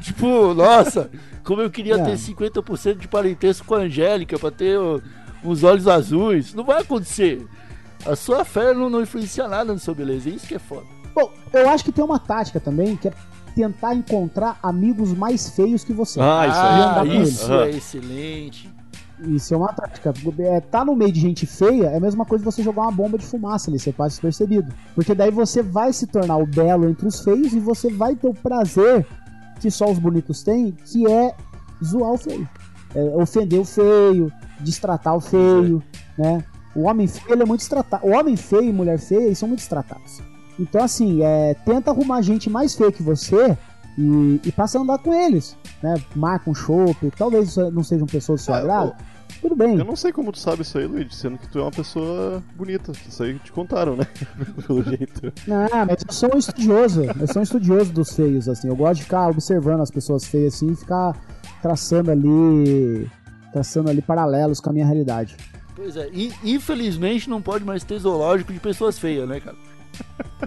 Tipo, 0.00 0.52
nossa, 0.54 1.10
como 1.44 1.60
eu 1.62 1.70
queria 1.70 1.94
É. 1.96 2.02
ter 2.02 2.16
50% 2.16 2.96
de 2.98 3.06
parentesco 3.06 3.66
com 3.66 3.74
a 3.74 3.78
Angélica 3.80 4.38
pra 4.38 4.50
ter 4.50 4.76
ó, 5.46 5.50
os 5.50 5.62
olhos 5.62 5.86
azuis. 5.86 6.54
Não 6.54 6.64
vai 6.64 6.80
acontecer. 6.80 7.46
A 8.04 8.14
sua 8.14 8.44
fé 8.44 8.72
não, 8.72 8.88
não 8.88 9.02
influencia 9.02 9.48
nada 9.48 9.72
na 9.72 9.78
sua 9.78 9.94
beleza. 9.94 10.28
Isso 10.28 10.46
que 10.46 10.54
é 10.54 10.58
foda. 10.58 10.86
Bom, 11.14 11.32
eu 11.52 11.68
acho 11.68 11.84
que 11.84 11.92
tem 11.92 12.04
uma 12.04 12.18
tática 12.18 12.60
também, 12.60 12.96
que 12.96 13.08
é 13.08 13.12
tentar 13.54 13.94
encontrar 13.94 14.58
amigos 14.62 15.14
mais 15.14 15.48
feios 15.48 15.82
que 15.82 15.92
você. 15.92 16.20
Ah, 16.20 16.46
isso. 16.46 16.58
Ah, 16.58 17.00
com 17.00 17.06
isso 17.06 17.52
é 17.52 17.70
excelente. 17.70 18.76
Isso 19.20 19.54
é 19.54 19.56
uma 19.56 19.72
tática. 19.72 20.12
É, 20.38 20.60
tá 20.60 20.84
no 20.84 20.94
meio 20.94 21.10
de 21.10 21.20
gente 21.20 21.46
feia 21.46 21.86
é 21.86 21.96
a 21.96 22.00
mesma 22.00 22.26
coisa 22.26 22.44
que 22.44 22.52
você 22.52 22.62
jogar 22.62 22.82
uma 22.82 22.92
bomba 22.92 23.16
de 23.16 23.24
fumaça 23.24 23.70
ali, 23.70 23.78
você 23.78 23.90
passa 23.90 24.10
despercebido. 24.10 24.70
Porque 24.94 25.14
daí 25.14 25.30
você 25.30 25.62
vai 25.62 25.90
se 25.92 26.06
tornar 26.06 26.36
o 26.36 26.46
belo 26.46 26.86
entre 26.86 27.08
os 27.08 27.20
feios 27.20 27.54
e 27.54 27.58
você 27.58 27.90
vai 27.90 28.14
ter 28.14 28.28
o 28.28 28.34
prazer 28.34 29.06
que 29.58 29.70
só 29.70 29.90
os 29.90 29.98
bonitos 29.98 30.42
têm, 30.42 30.72
que 30.84 31.10
é 31.10 31.34
zoar 31.82 32.12
o 32.12 32.18
feio. 32.18 32.46
É, 32.96 33.02
ofender 33.14 33.60
o 33.60 33.64
feio, 33.64 34.32
destratar 34.60 35.14
o 35.14 35.20
feio, 35.20 35.82
né? 36.16 36.42
O 36.74 36.82
homem 36.82 37.06
feio 37.06 37.34
ele 37.34 37.42
é 37.42 37.46
muito 37.46 37.60
destratado. 37.60 38.06
O 38.06 38.10
homem 38.10 38.36
feio 38.36 38.64
e 38.64 38.72
mulher 38.72 38.98
feia 38.98 39.26
eles 39.26 39.38
são 39.38 39.48
muito 39.48 39.60
destratados. 39.60 40.22
Então, 40.58 40.82
assim, 40.82 41.22
é, 41.22 41.54
tenta 41.64 41.90
arrumar 41.90 42.22
gente 42.22 42.48
mais 42.48 42.74
feia 42.74 42.90
que 42.90 43.02
você 43.02 43.56
e, 43.98 44.40
e 44.44 44.52
passa 44.52 44.78
a 44.78 44.82
andar 44.82 44.98
com 44.98 45.12
eles. 45.12 45.56
Né? 45.82 45.94
Marca 46.14 46.50
um 46.50 46.54
chopp, 46.54 47.10
talvez 47.16 47.56
não 47.72 47.82
sejam 47.82 48.06
pessoas 48.06 48.40
do 48.40 48.44
seu 48.44 48.54
É, 48.54 48.58
agrado. 48.58 48.94
Tudo 49.40 49.54
bem. 49.54 49.78
Eu 49.78 49.84
não 49.84 49.96
sei 49.96 50.12
como 50.12 50.32
tu 50.32 50.38
sabe 50.38 50.62
isso 50.62 50.78
aí, 50.78 50.86
Luigi, 50.86 51.14
sendo 51.14 51.36
que 51.36 51.48
tu 51.48 51.58
é 51.58 51.62
uma 51.62 51.70
pessoa 51.70 52.42
bonita. 52.56 52.92
Isso 53.06 53.22
aí 53.22 53.38
te 53.38 53.52
contaram, 53.52 53.96
né? 53.96 54.06
Pelo 54.66 54.82
jeito. 54.82 55.32
Não, 55.46 55.68
mas 55.86 56.04
eu 56.06 56.12
sou 56.12 56.30
um 56.34 56.38
estudioso. 56.38 57.04
Eu 57.04 57.26
sou 57.26 57.40
um 57.40 57.42
estudioso 57.42 57.92
dos 57.92 58.12
feios, 58.12 58.48
assim. 58.48 58.68
Eu 58.68 58.76
gosto 58.76 58.98
de 58.98 59.04
ficar 59.04 59.28
observando 59.28 59.80
as 59.80 59.90
pessoas 59.90 60.24
feias 60.24 60.54
assim 60.54 60.72
e 60.72 60.76
ficar 60.76 61.14
traçando 61.66 62.10
ali. 62.12 63.10
traçando 63.52 63.90
ali 63.90 64.00
paralelos 64.00 64.60
com 64.60 64.70
a 64.70 64.72
minha 64.72 64.86
realidade. 64.86 65.36
Pois 65.74 65.96
é, 65.96 66.08
in- 66.12 66.32
infelizmente 66.44 67.28
não 67.28 67.42
pode 67.42 67.64
mais 67.64 67.82
ter 67.82 67.98
zoológico 67.98 68.52
de 68.52 68.60
pessoas 68.60 68.96
feias, 68.98 69.28
né, 69.28 69.40
cara? 69.40 69.56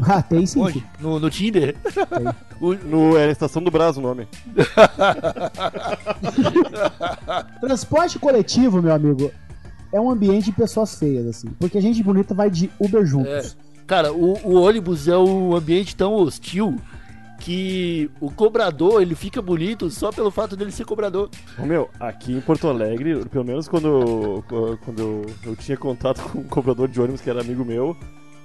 Ah, 0.08 0.22
tem 0.22 0.46
sim. 0.46 0.62
Onde? 0.62 0.86
No, 1.00 1.20
no 1.20 1.28
Tinder? 1.30 1.76
O- 2.62 2.74
No, 2.76 3.18
é 3.18 3.26
a 3.26 3.32
Estação 3.32 3.64
do 3.64 3.72
Brás 3.72 3.98
o 3.98 4.02
nome. 4.02 4.28
Transporte 7.60 8.20
coletivo, 8.20 8.82
meu 8.82 8.94
amigo, 8.94 9.32
é 9.92 10.00
um 10.00 10.10
ambiente 10.10 10.46
de 10.46 10.52
pessoas 10.52 10.96
feias, 10.96 11.26
assim. 11.26 11.48
Porque 11.60 11.78
a 11.78 11.82
gente 11.82 12.02
bonita 12.04 12.34
vai 12.34 12.50
de 12.50 12.70
Uber 12.80 13.06
juntos. 13.06 13.58
Cara, 13.88 14.14
o, 14.14 14.38
o 14.44 14.54
ônibus 14.62 15.08
é 15.08 15.18
um 15.18 15.56
ambiente 15.56 15.96
tão 15.96 16.14
hostil 16.14 16.76
que 17.40 18.12
o 18.20 18.30
cobrador 18.30 19.02
ele 19.02 19.16
fica 19.16 19.42
bonito 19.42 19.90
só 19.90 20.12
pelo 20.12 20.30
fato 20.30 20.56
dele 20.56 20.72
ser 20.72 20.86
cobrador. 20.86 21.30
Ô, 21.58 21.66
meu, 21.66 21.90
aqui 22.00 22.34
em 22.34 22.42
Porto 22.42 22.68
Alegre, 22.68 23.26
pelo 23.26 23.46
menos 23.46 23.68
quando, 23.68 24.44
quando 24.84 25.00
eu, 25.00 25.26
eu 25.46 25.56
tinha 25.56 25.78
contato 25.78 26.22
com 26.30 26.40
um 26.40 26.44
cobrador 26.44 26.88
de 26.88 27.00
ônibus 27.00 27.22
que 27.22 27.30
era 27.30 27.42
amigo 27.42 27.64
meu, 27.64 27.96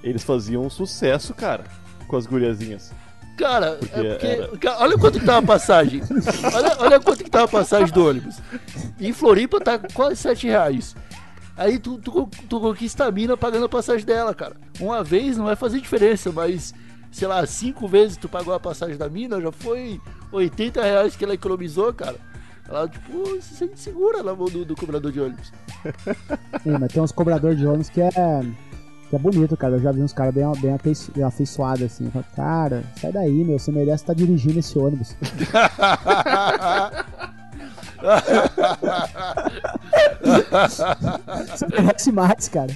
eles 0.03 0.23
faziam 0.23 0.63
um 0.63 0.69
sucesso, 0.69 1.33
cara, 1.33 1.65
com 2.07 2.15
as 2.15 2.25
guriazinhas. 2.25 2.93
Cara, 3.37 3.71
Porque 3.81 3.99
é 3.99 4.09
porque. 4.11 4.25
era- 4.27 4.57
cara, 4.57 4.77
olha 4.79 4.97
quanto 4.97 5.19
que 5.19 5.25
tá 5.25 5.37
a 5.37 5.41
passagem. 5.41 6.01
olha, 6.55 6.75
olha 6.79 6.99
quanto 7.01 7.21
que 7.23 7.29
tá 7.29 7.43
a 7.43 7.47
passagem 7.47 7.93
do 7.93 8.07
ônibus. 8.07 8.37
Em 8.97 9.11
Floripa 9.11 9.59
tá 9.59 9.77
quase 9.93 10.15
7 10.15 10.47
reais. 10.47 10.95
Aí 11.57 11.77
tu, 11.77 11.97
tu, 11.97 12.29
tu 12.49 12.59
conquista 12.61 13.03
a 13.05 13.11
mina 13.11 13.35
pagando 13.35 13.65
a 13.65 13.69
passagem 13.69 14.05
dela, 14.05 14.33
cara. 14.33 14.55
Uma 14.79 15.03
vez 15.03 15.35
não 15.37 15.45
vai 15.45 15.55
fazer 15.57 15.81
diferença, 15.81 16.31
mas, 16.31 16.73
sei 17.15 17.27
lá, 17.29 17.45
cinco 17.45 17.87
vezes 17.87 18.17
tu 18.17 18.27
pagou 18.27 18.53
a 18.53 18.59
passagem 18.59 18.97
da 18.97 19.07
mina, 19.07 19.39
já 19.39 19.49
foi 19.51 20.01
80 20.33 20.83
reais 20.83 21.15
que 21.15 21.23
ela 21.23 21.33
economizou, 21.33 21.93
cara. 21.93 22.17
Ela, 22.67 22.89
tipo, 22.89 23.41
se 23.41 23.55
sente 23.55 23.79
segura 23.79 24.21
na 24.21 24.35
mão 24.35 24.47
do, 24.47 24.65
do 24.65 24.75
cobrador 24.75 25.11
de 25.13 25.21
ônibus. 25.21 25.49
Sim, 26.61 26.71
mas 26.79 26.91
tem 26.91 27.01
uns 27.01 27.13
cobradores 27.13 27.57
de 27.57 27.65
ônibus 27.65 27.89
que 27.89 28.01
é. 28.01 28.09
que 28.09 29.15
é 29.15 29.19
bonito, 29.19 29.55
cara. 29.55 29.75
Eu 29.75 29.81
já 29.81 29.91
vi 29.93 30.01
uns 30.01 30.11
caras 30.11 30.33
bem, 30.33 30.43
bem 30.59 30.73
afeiço- 30.73 31.11
afeiçoados 31.23 31.83
assim. 31.83 32.05
Eu 32.05 32.11
falo, 32.11 32.25
cara, 32.35 32.83
sai 32.99 33.13
daí, 33.13 33.45
meu. 33.45 33.57
Você 33.59 33.71
merece 33.71 34.03
estar 34.03 34.13
dirigindo 34.13 34.59
esse 34.59 34.77
ônibus. 34.77 35.15
Você 41.49 41.65
merece 41.67 42.11
mais, 42.11 42.47
cara. 42.49 42.71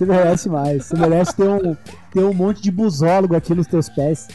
Você 0.00 0.06
merece 0.06 0.48
mais. 0.48 0.86
Você 0.86 0.96
merece 0.96 1.36
ter 1.36 1.46
um, 1.46 1.76
ter 2.10 2.24
um 2.24 2.32
monte 2.32 2.62
de 2.62 2.70
busólogo 2.70 3.36
aqui 3.36 3.54
nos 3.54 3.66
teus 3.66 3.90
pés. 3.90 4.28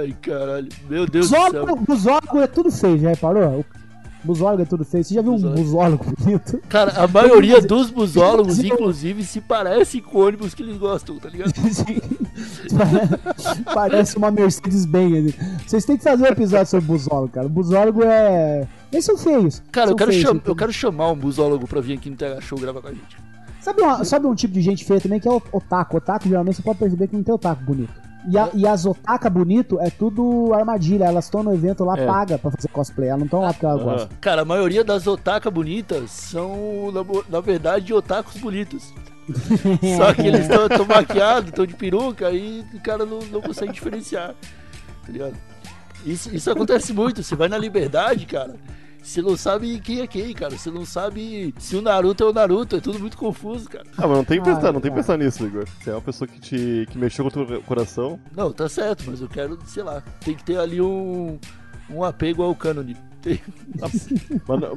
Ai, 0.00 0.16
caralho. 0.22 0.68
Meu 0.88 1.04
Deus 1.06 1.28
do 1.28 1.36
céu. 1.36 1.44
Busólogo, 1.52 1.76
busólogo 1.84 2.38
é 2.40 2.46
tudo 2.46 2.72
feio, 2.72 2.98
já 2.98 3.10
reparou? 3.10 3.62
O 4.24 4.26
busólogo 4.26 4.62
é 4.62 4.64
tudo 4.64 4.82
feio. 4.82 5.04
Você 5.04 5.12
já 5.14 5.20
viu 5.20 5.32
um 5.32 5.36
Busólogo. 5.36 5.60
busólogo 5.62 6.04
bonito? 6.18 6.58
Cara, 6.70 7.04
a 7.04 7.06
maioria 7.06 7.60
dos 7.60 7.90
busólogos, 7.90 8.60
inclusive, 8.64 9.22
se 9.24 9.42
parece 9.42 10.00
com 10.00 10.20
ônibus 10.20 10.54
que 10.54 10.62
eles 10.62 10.78
gostam, 10.78 11.18
tá 11.18 11.28
ligado? 11.28 11.52
Parece 13.74 14.16
uma 14.16 14.30
Mercedes-Benz. 14.30 15.14
ali. 15.16 15.34
Vocês 15.66 15.84
têm 15.84 15.98
que 15.98 16.04
fazer 16.04 16.24
um 16.24 16.28
episódio 16.28 16.66
sobre 16.66 16.86
busólogo, 16.86 17.28
cara. 17.28 17.46
O 17.46 17.50
busólogo 17.50 18.02
é. 18.04 18.66
Eles 18.90 19.04
são 19.04 19.18
feios. 19.18 19.62
Cara, 19.70 19.88
São 19.88 19.92
eu 19.92 19.96
quero, 19.96 20.12
feios, 20.12 20.30
então. 20.30 20.40
eu 20.46 20.56
quero 20.56 20.72
chamar 20.72 21.10
um 21.10 21.16
busólogo 21.16 21.66
pra 21.66 21.82
vir 21.82 21.98
aqui 21.98 22.08
no 22.08 22.16
TH 22.16 22.40
Show 22.40 22.58
gravar 22.58 22.80
com 22.80 22.88
a 22.88 22.92
gente. 22.92 23.16
Sabe, 23.60 23.82
uma- 23.82 24.04
sabe 24.04 24.26
um 24.26 24.34
tipo 24.34 24.54
de 24.54 24.62
gente 24.62 24.84
feia 24.84 25.00
também 25.00 25.20
que 25.20 25.28
é 25.28 25.30
o 25.30 25.42
otaku? 25.52 25.96
Otaku, 25.98 26.28
geralmente, 26.28 26.56
você 26.56 26.62
pode 26.62 26.78
perceber 26.78 27.08
que 27.08 27.16
não 27.16 27.22
tem 27.22 27.34
otaku 27.34 27.62
bonito. 27.62 27.92
E, 28.28 28.36
a- 28.38 28.50
e 28.52 28.66
as 28.66 28.84
otaka 28.84 29.30
bonito 29.30 29.80
é 29.80 29.88
tudo 29.90 30.52
armadilha. 30.52 31.04
Elas 31.04 31.24
estão 31.24 31.42
no 31.42 31.54
evento 31.54 31.84
lá, 31.84 31.98
É. 31.98 32.06
paga 32.06 32.38
pra 32.38 32.50
fazer 32.50 32.68
cosplay. 32.68 33.08
Elas 33.08 33.20
não 33.20 33.24
estão 33.26 33.40
lá 33.40 33.52
porque 33.52 33.64
elas 33.66 33.80
Aham. 33.80 33.92
gostam. 33.92 34.08
Cara, 34.20 34.42
a 34.42 34.44
maioria 34.44 34.84
das 34.84 35.06
otaka 35.06 35.50
bonitas 35.50 36.10
são, 36.10 36.92
na, 36.92 37.00
na 37.30 37.40
verdade, 37.40 37.92
otakus 37.94 38.36
bonitos. 38.38 38.92
Só 39.96 40.12
que 40.12 40.22
eles 40.26 40.42
estão 40.48 40.84
maquiados, 40.86 41.50
estão 41.50 41.64
de 41.64 41.74
peruca 41.74 42.30
e 42.30 42.64
o 42.74 42.80
cara 42.80 43.06
não, 43.06 43.20
não 43.32 43.40
consegue 43.40 43.72
diferenciar. 43.72 44.34
Tá 45.06 45.12
ligado? 45.12 45.34
Isso, 46.04 46.34
isso 46.34 46.50
acontece 46.50 46.92
muito. 46.92 47.22
Você 47.22 47.34
vai 47.36 47.48
na 47.48 47.56
liberdade, 47.58 48.26
cara. 48.26 48.56
Você 49.02 49.22
não 49.22 49.36
sabe 49.36 49.80
quem 49.80 50.00
é 50.00 50.06
quem, 50.06 50.32
cara. 50.34 50.56
Você 50.56 50.70
não 50.70 50.84
sabe 50.84 51.54
se 51.58 51.74
o 51.76 51.82
Naruto 51.82 52.22
é 52.22 52.26
o 52.26 52.32
Naruto. 52.32 52.76
É 52.76 52.80
tudo 52.80 52.98
muito 52.98 53.16
confuso, 53.16 53.68
cara. 53.68 53.84
Ah, 53.96 54.06
mas 54.06 54.16
não 54.18 54.24
tem 54.24 54.40
que 54.42 54.48
Ah, 54.48 54.54
pensar, 54.54 54.72
não 54.72 54.80
tem 54.80 54.90
que 54.90 54.96
pensar 54.96 55.16
nisso, 55.18 55.44
Igor. 55.46 55.64
Você 55.82 55.90
é 55.90 55.94
uma 55.94 56.00
pessoa 56.02 56.28
que 56.28 56.38
te 56.40 56.86
que 56.90 56.98
mexeu 56.98 57.28
com 57.30 57.40
o 57.40 57.46
teu 57.46 57.62
coração. 57.62 58.18
Não, 58.36 58.52
tá 58.52 58.68
certo, 58.68 59.04
mas 59.06 59.20
eu 59.20 59.28
quero, 59.28 59.58
sei 59.66 59.82
lá, 59.82 60.02
tem 60.24 60.34
que 60.34 60.44
ter 60.44 60.58
ali 60.58 60.80
um, 60.80 61.38
um 61.88 62.04
apego 62.04 62.42
ao 62.42 62.54
cânone. 62.54 62.96
Mas, 63.80 64.10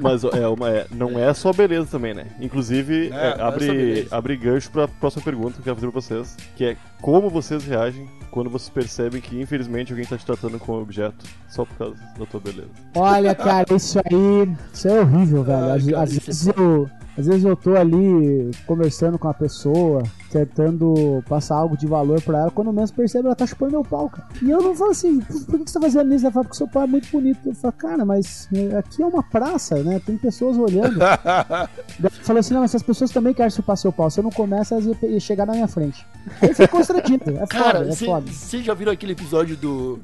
mas 0.00 0.24
é 0.24 0.48
uma, 0.48 0.70
é, 0.70 0.86
não 0.90 1.18
é 1.18 1.32
só 1.34 1.52
beleza 1.52 1.88
também, 1.90 2.14
né? 2.14 2.26
Inclusive, 2.40 3.10
É, 3.12 3.16
é, 3.16 3.28
é 3.38 3.42
abre, 3.42 4.08
abre 4.10 4.36
gancho 4.36 4.70
pra 4.70 4.86
próxima 4.88 5.22
pergunta 5.24 5.54
que 5.54 5.60
eu 5.60 5.64
quero 5.64 5.76
fazer 5.76 5.90
pra 5.90 6.00
vocês, 6.00 6.36
que 6.56 6.64
é 6.64 6.76
como 7.00 7.28
vocês 7.28 7.64
reagem 7.64 8.08
quando 8.30 8.50
vocês 8.50 8.68
percebem 8.70 9.20
que, 9.20 9.40
infelizmente, 9.40 9.92
alguém 9.92 10.06
tá 10.06 10.16
te 10.16 10.26
tratando 10.26 10.58
como 10.58 10.80
objeto 10.80 11.24
só 11.48 11.64
por 11.64 11.76
causa 11.76 11.96
da 12.18 12.26
tua 12.26 12.40
beleza. 12.40 12.68
Olha, 12.94 13.34
cara, 13.34 13.64
isso 13.74 13.98
aí. 13.98 14.56
Isso 14.72 14.88
é 14.88 15.00
horrível, 15.00 15.44
velho. 15.44 15.64
Ai, 15.64 15.76
Às, 15.78 15.84
cara, 15.86 16.02
às 16.02 16.16
é 16.16 16.20
vezes 16.20 16.46
eu. 16.56 16.88
Às 17.16 17.26
vezes 17.26 17.44
eu 17.44 17.54
tô 17.54 17.76
ali 17.76 18.50
conversando 18.66 19.16
com 19.16 19.28
a 19.28 19.34
pessoa, 19.34 20.02
tentando 20.32 21.22
passar 21.28 21.54
algo 21.54 21.76
de 21.76 21.86
valor 21.86 22.20
pra 22.20 22.40
ela, 22.40 22.50
quando 22.50 22.72
menos 22.72 22.90
percebe 22.90 23.26
ela 23.26 23.36
tá 23.36 23.46
chupando 23.46 23.70
meu 23.70 23.84
pau, 23.84 24.10
cara. 24.10 24.26
E 24.42 24.50
eu 24.50 24.60
não 24.60 24.74
falo 24.74 24.90
assim, 24.90 25.20
por 25.20 25.44
por 25.44 25.60
que 25.60 25.70
você 25.70 25.74
tá 25.74 25.80
fazendo 25.82 26.12
isso? 26.12 26.24
Ela 26.24 26.32
fala, 26.32 26.44
porque 26.44 26.56
seu 26.56 26.66
pau 26.66 26.82
é 26.82 26.86
muito 26.88 27.08
bonito. 27.12 27.38
Eu 27.46 27.54
falo, 27.54 27.72
cara, 27.74 28.04
mas 28.04 28.26
é, 28.54 28.78
aqui 28.78 29.02
é 29.02 29.06
uma 29.06 29.22
praça, 29.22 29.82
né? 29.82 30.00
Tem 30.04 30.16
pessoas 30.16 30.56
olhando. 30.56 30.98
Falei 32.22 32.40
assim, 32.40 32.54
não, 32.54 32.60
mas 32.60 32.70
essas 32.70 32.82
pessoas 32.82 33.10
também 33.10 33.34
querem 33.34 33.50
chupar 33.50 33.76
seu 33.76 33.92
pau. 33.92 34.10
Se 34.10 34.20
eu 34.20 34.24
não 34.24 34.30
começa, 34.30 34.74
elas 34.74 34.86
iam 34.86 35.20
chegar 35.20 35.46
na 35.46 35.52
minha 35.52 35.68
frente. 35.68 36.04
Aí 36.40 36.68
constrangido. 36.68 37.30
É 37.38 37.46
Cara, 37.46 37.78
foda, 37.80 37.90
é 37.90 37.96
foda. 37.96 38.30
vocês 38.30 38.64
já 38.64 38.74
viram 38.74 38.92
aquele 38.92 39.12
episódio 39.12 39.56
do, 39.56 40.00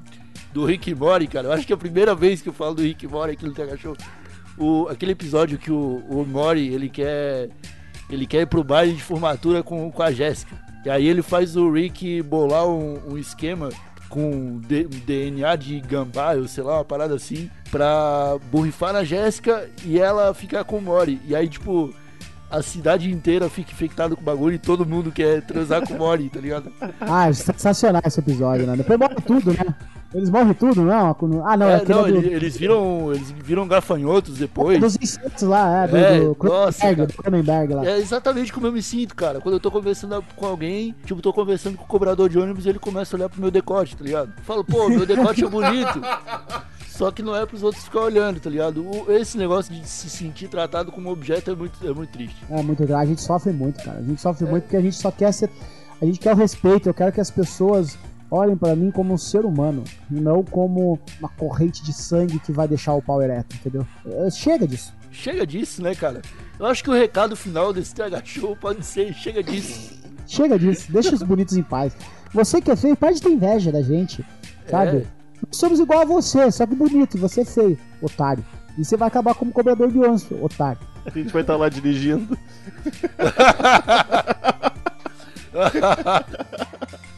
do 0.53 0.65
Rick 0.65 0.95
Morty, 0.95 1.27
cara? 1.27 1.49
Eu 1.49 1.53
acho 1.53 1.67
que 1.67 1.73
é 1.73 1.75
a 1.75 1.79
primeira 1.79 2.15
vez 2.15 2.43
que 2.43 2.49
eu 2.49 2.53
falo 2.53 2.75
do 2.75 2.83
Rick 2.83 3.07
Morty 3.07 3.33
aqui 3.33 3.47
no 3.47 3.79
Show. 3.79 3.97
O, 4.59 4.89
aquele 4.89 5.13
episódio 5.13 5.59
que 5.59 5.71
o, 5.71 6.03
o 6.09 6.25
Morty, 6.27 6.69
ele 6.69 6.89
quer, 6.89 7.49
ele 8.09 8.27
quer 8.27 8.43
ir 8.43 8.47
pro 8.47 8.65
baile 8.65 8.95
de 8.95 9.03
formatura 9.03 9.63
com, 9.63 9.91
com 9.91 10.03
a 10.03 10.13
Jéssica. 10.13 10.57
E 10.85 10.91
aí 10.91 11.07
ele 11.07 11.23
faz 11.23 11.57
o 11.57 11.71
Rick 11.71 12.23
bolar 12.23 12.67
um, 12.67 13.13
um 13.13 13.19
esquema 13.19 13.71
com 14.11 14.61
DNA 15.07 15.57
de 15.57 15.81
gambá, 15.81 16.33
ou 16.35 16.47
sei 16.47 16.65
lá, 16.65 16.75
uma 16.75 16.85
parada 16.85 17.15
assim, 17.15 17.49
pra 17.71 18.37
borrifar 18.51 18.93
na 18.93 19.05
Jéssica 19.05 19.71
e 19.85 19.99
ela 19.99 20.35
ficar 20.35 20.65
com 20.65 20.77
o 20.79 20.83
Mori. 20.83 21.21
E 21.25 21.35
aí, 21.35 21.49
tipo, 21.49 21.95
a 22.51 22.61
cidade 22.61 23.11
inteira 23.11 23.49
fica 23.49 23.71
infectada 23.71 24.15
com 24.17 24.21
o 24.21 24.25
bagulho 24.25 24.57
e 24.57 24.59
todo 24.59 24.85
mundo 24.85 25.13
quer 25.13 25.41
transar 25.43 25.87
com 25.87 25.95
o 25.95 25.99
Mori, 25.99 26.29
tá 26.29 26.41
ligado? 26.41 26.73
Ah, 27.01 27.29
é 27.29 27.33
sensacional 27.33 28.03
esse 28.05 28.19
episódio, 28.19 28.67
né? 28.67 28.77
Depois 28.77 28.99
morre 28.99 29.15
tudo, 29.25 29.53
né? 29.53 29.75
Eles 30.13 30.29
morrem 30.29 30.53
tudo, 30.55 30.83
não? 30.83 31.17
Ah, 31.45 31.57
não, 31.57 31.67
é, 31.69 31.75
É, 31.75 31.85
não, 31.89 32.03
do, 32.03 32.17
eles, 32.19 32.57
viram. 32.57 33.13
Eles 33.13 33.31
viram 33.31 33.69
gafanhotos 33.69 34.39
depois. 34.39 34.81
dos 34.81 34.97
insetos 35.01 35.43
lá, 35.45 35.85
é, 35.85 35.89
do, 35.89 35.97
É, 35.97 36.21
do 37.07 37.13
Cronenberg, 37.15 37.75
lá. 37.75 37.87
É 37.87 37.97
exatamente 37.99 38.53
como 38.53 38.67
eu 38.67 38.73
me 38.73 38.83
sinto, 38.83 39.15
cara. 39.15 39.41
Quando 39.41 39.55
eu 39.55 39.61
tô 39.61 39.71
conversando 39.71 40.23
com 40.35 40.47
alguém, 40.47 40.95
tipo, 41.05 41.23
tô 41.23 41.33
conversando 41.33 41.77
com 41.79 41.85
o 41.85 41.87
cobrador 41.87 42.29
de 42.29 42.39
ônibus 42.39 42.67
e 42.67 42.71
ele 42.71 42.81
começa 42.81 43.15
a 43.15 43.19
olhar 43.19 43.29
pro 43.29 43.41
meu 43.41 43.53
decote, 43.53 43.97
tá 43.97 44.03
ligado? 44.05 44.33
Falo, 44.43 44.65
pô, 44.65 44.89
meu 44.89 45.07
decote 45.07 45.45
é 45.45 45.49
bonito. 45.49 46.01
Só 46.89 47.11
que 47.11 47.23
não 47.23 47.35
é 47.35 47.47
pros 47.47 47.63
outros 47.63 47.85
ficar 47.85 48.01
olhando, 48.01 48.41
tá 48.41 48.51
ligado? 48.51 48.85
O- 48.85 49.11
esse 49.13 49.39
negócio 49.39 49.73
de 49.73 49.89
se 49.89 50.11
sentir 50.11 50.49
tratado 50.49 50.91
como 50.93 51.11
objeto 51.11 51.51
é 51.51 51.55
muito, 51.55 51.87
é 51.89 51.95
muito 51.95 52.11
triste. 52.11 52.37
É 52.51 52.63
muito 52.63 52.85
grave. 52.85 53.05
A 53.05 53.07
gente 53.07 53.23
sofre 53.23 53.53
muito, 53.53 53.83
cara. 53.83 54.01
A 54.01 54.03
gente 54.03 54.21
sofre 54.21 54.45
muito 54.45 54.65
porque 54.65 54.77
a 54.77 54.83
gente 54.83 54.97
só 54.97 55.11
quer 55.11 55.33
ser. 55.33 55.49
A 56.03 56.05
gente 56.05 56.19
quer 56.19 56.35
o 56.35 56.37
respeito. 56.37 56.89
Eu 56.89 56.95
quero 56.95 57.11
que 57.13 57.21
as 57.21 57.31
pessoas 57.31 57.97
olhem 58.31 58.57
pra 58.57 58.77
mim 58.77 58.91
como 58.91 59.15
um 59.15 59.19
ser 59.19 59.45
humano. 59.45 59.85
Não 60.11 60.45
como 60.45 60.99
uma 61.19 61.29
corrente 61.31 61.83
de 61.83 61.93
sangue 61.93 62.39
que 62.39 62.53
vai 62.53 62.69
deixar 62.69 62.95
o 62.95 63.03
pau 63.03 63.21
ereto, 63.21 63.57
entendeu? 63.57 63.87
É, 64.07 64.31
Chega 64.31 64.67
disso. 64.67 64.95
Chega 65.11 65.47
disso, 65.47 65.83
né, 65.83 65.95
cara? 65.95 66.23
Eu 66.59 66.67
acho 66.67 66.85
que 66.85 66.91
o 66.91 66.95
recado 66.95 67.35
final 67.35 67.73
desse 67.73 67.95
TH 67.95 68.23
Show 68.25 68.57
pode 68.57 68.85
ser: 68.87 69.13
chega 69.13 69.43
disso. 69.43 69.99
Chega 70.27 70.59
disso. 70.59 70.93
Deixa 70.93 71.15
os 71.15 71.23
bonitos 71.23 71.57
em 71.57 71.63
paz. 71.63 71.97
Você 72.33 72.61
que 72.61 72.71
é 72.71 72.77
feio, 72.77 72.97
pode 72.97 73.21
ter 73.21 73.31
inveja 73.31 73.73
da 73.73 73.83
gente. 73.83 74.25
Sabe? 74.69 74.99
É. 74.99 75.07
Nós 75.47 75.57
somos 75.57 75.81
igual 75.81 76.03
a 76.03 76.05
você, 76.05 76.51
só 76.53 76.67
que 76.67 76.77
bonito. 76.77 77.19
Você 77.19 77.41
é 77.41 77.45
feio, 77.45 77.79
otário. 78.01 78.45
E 78.79 78.85
você 78.85 78.97
vai 78.97 79.09
acabar 79.09 79.35
como 79.35 79.51
cobrador 79.51 79.91
de 79.91 79.99
ônibus, 79.99 80.27
otário. 80.41 80.79
A 81.05 81.11
gente 81.11 81.33
vai 81.33 81.43
estar 81.43 81.57
lá 81.57 81.69
dirigindo. 81.69 82.39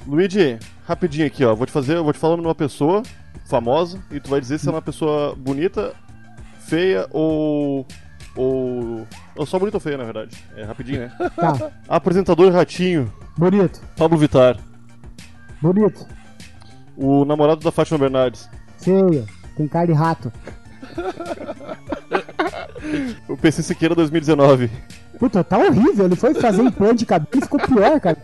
Luigi, 0.06 0.58
rapidinho 0.86 1.26
aqui, 1.26 1.44
ó. 1.44 1.54
Vou 1.54 1.66
te 1.66 1.72
fazer, 1.72 1.96
vou 2.00 2.12
te 2.12 2.18
falar 2.18 2.36
numa 2.36 2.54
pessoa 2.54 3.02
famosa 3.46 3.98
e 4.10 4.18
tu 4.20 4.30
vai 4.30 4.40
dizer 4.40 4.58
se 4.58 4.68
é 4.68 4.70
uma 4.70 4.82
pessoa 4.82 5.34
bonita, 5.36 5.92
feia 6.60 7.06
ou 7.10 7.86
ou 8.34 9.06
ou 9.36 9.46
só 9.46 9.58
bonita 9.58 9.76
ou 9.76 9.80
feia, 9.80 9.96
na 9.98 10.04
verdade. 10.04 10.36
É 10.56 10.64
rapidinho, 10.64 11.00
né? 11.00 11.12
Tá. 11.36 11.70
Apresentador 11.88 12.52
Ratinho, 12.52 13.12
Bonito, 13.36 13.80
Pablo 13.96 14.18
Vittar. 14.18 14.56
bonito. 15.60 16.06
O 16.96 17.24
namorado 17.24 17.62
da 17.62 17.70
Fátima 17.72 17.98
Bernardes. 17.98 18.48
Feio. 18.78 19.26
Tem 19.56 19.66
cara 19.68 19.86
de 19.86 19.92
rato. 19.92 20.32
O 23.28 23.36
PC 23.36 23.62
Siqueira 23.62 23.94
2019. 23.94 24.70
Puta, 25.18 25.42
tá 25.44 25.56
horrível. 25.58 26.04
Ele 26.06 26.16
foi 26.16 26.34
fazer 26.34 26.62
implante 26.62 26.96
de 27.00 27.06
cabelo 27.06 27.30
e 27.34 27.40
ficou 27.40 27.60
pior, 27.60 28.00
cara. 28.00 28.18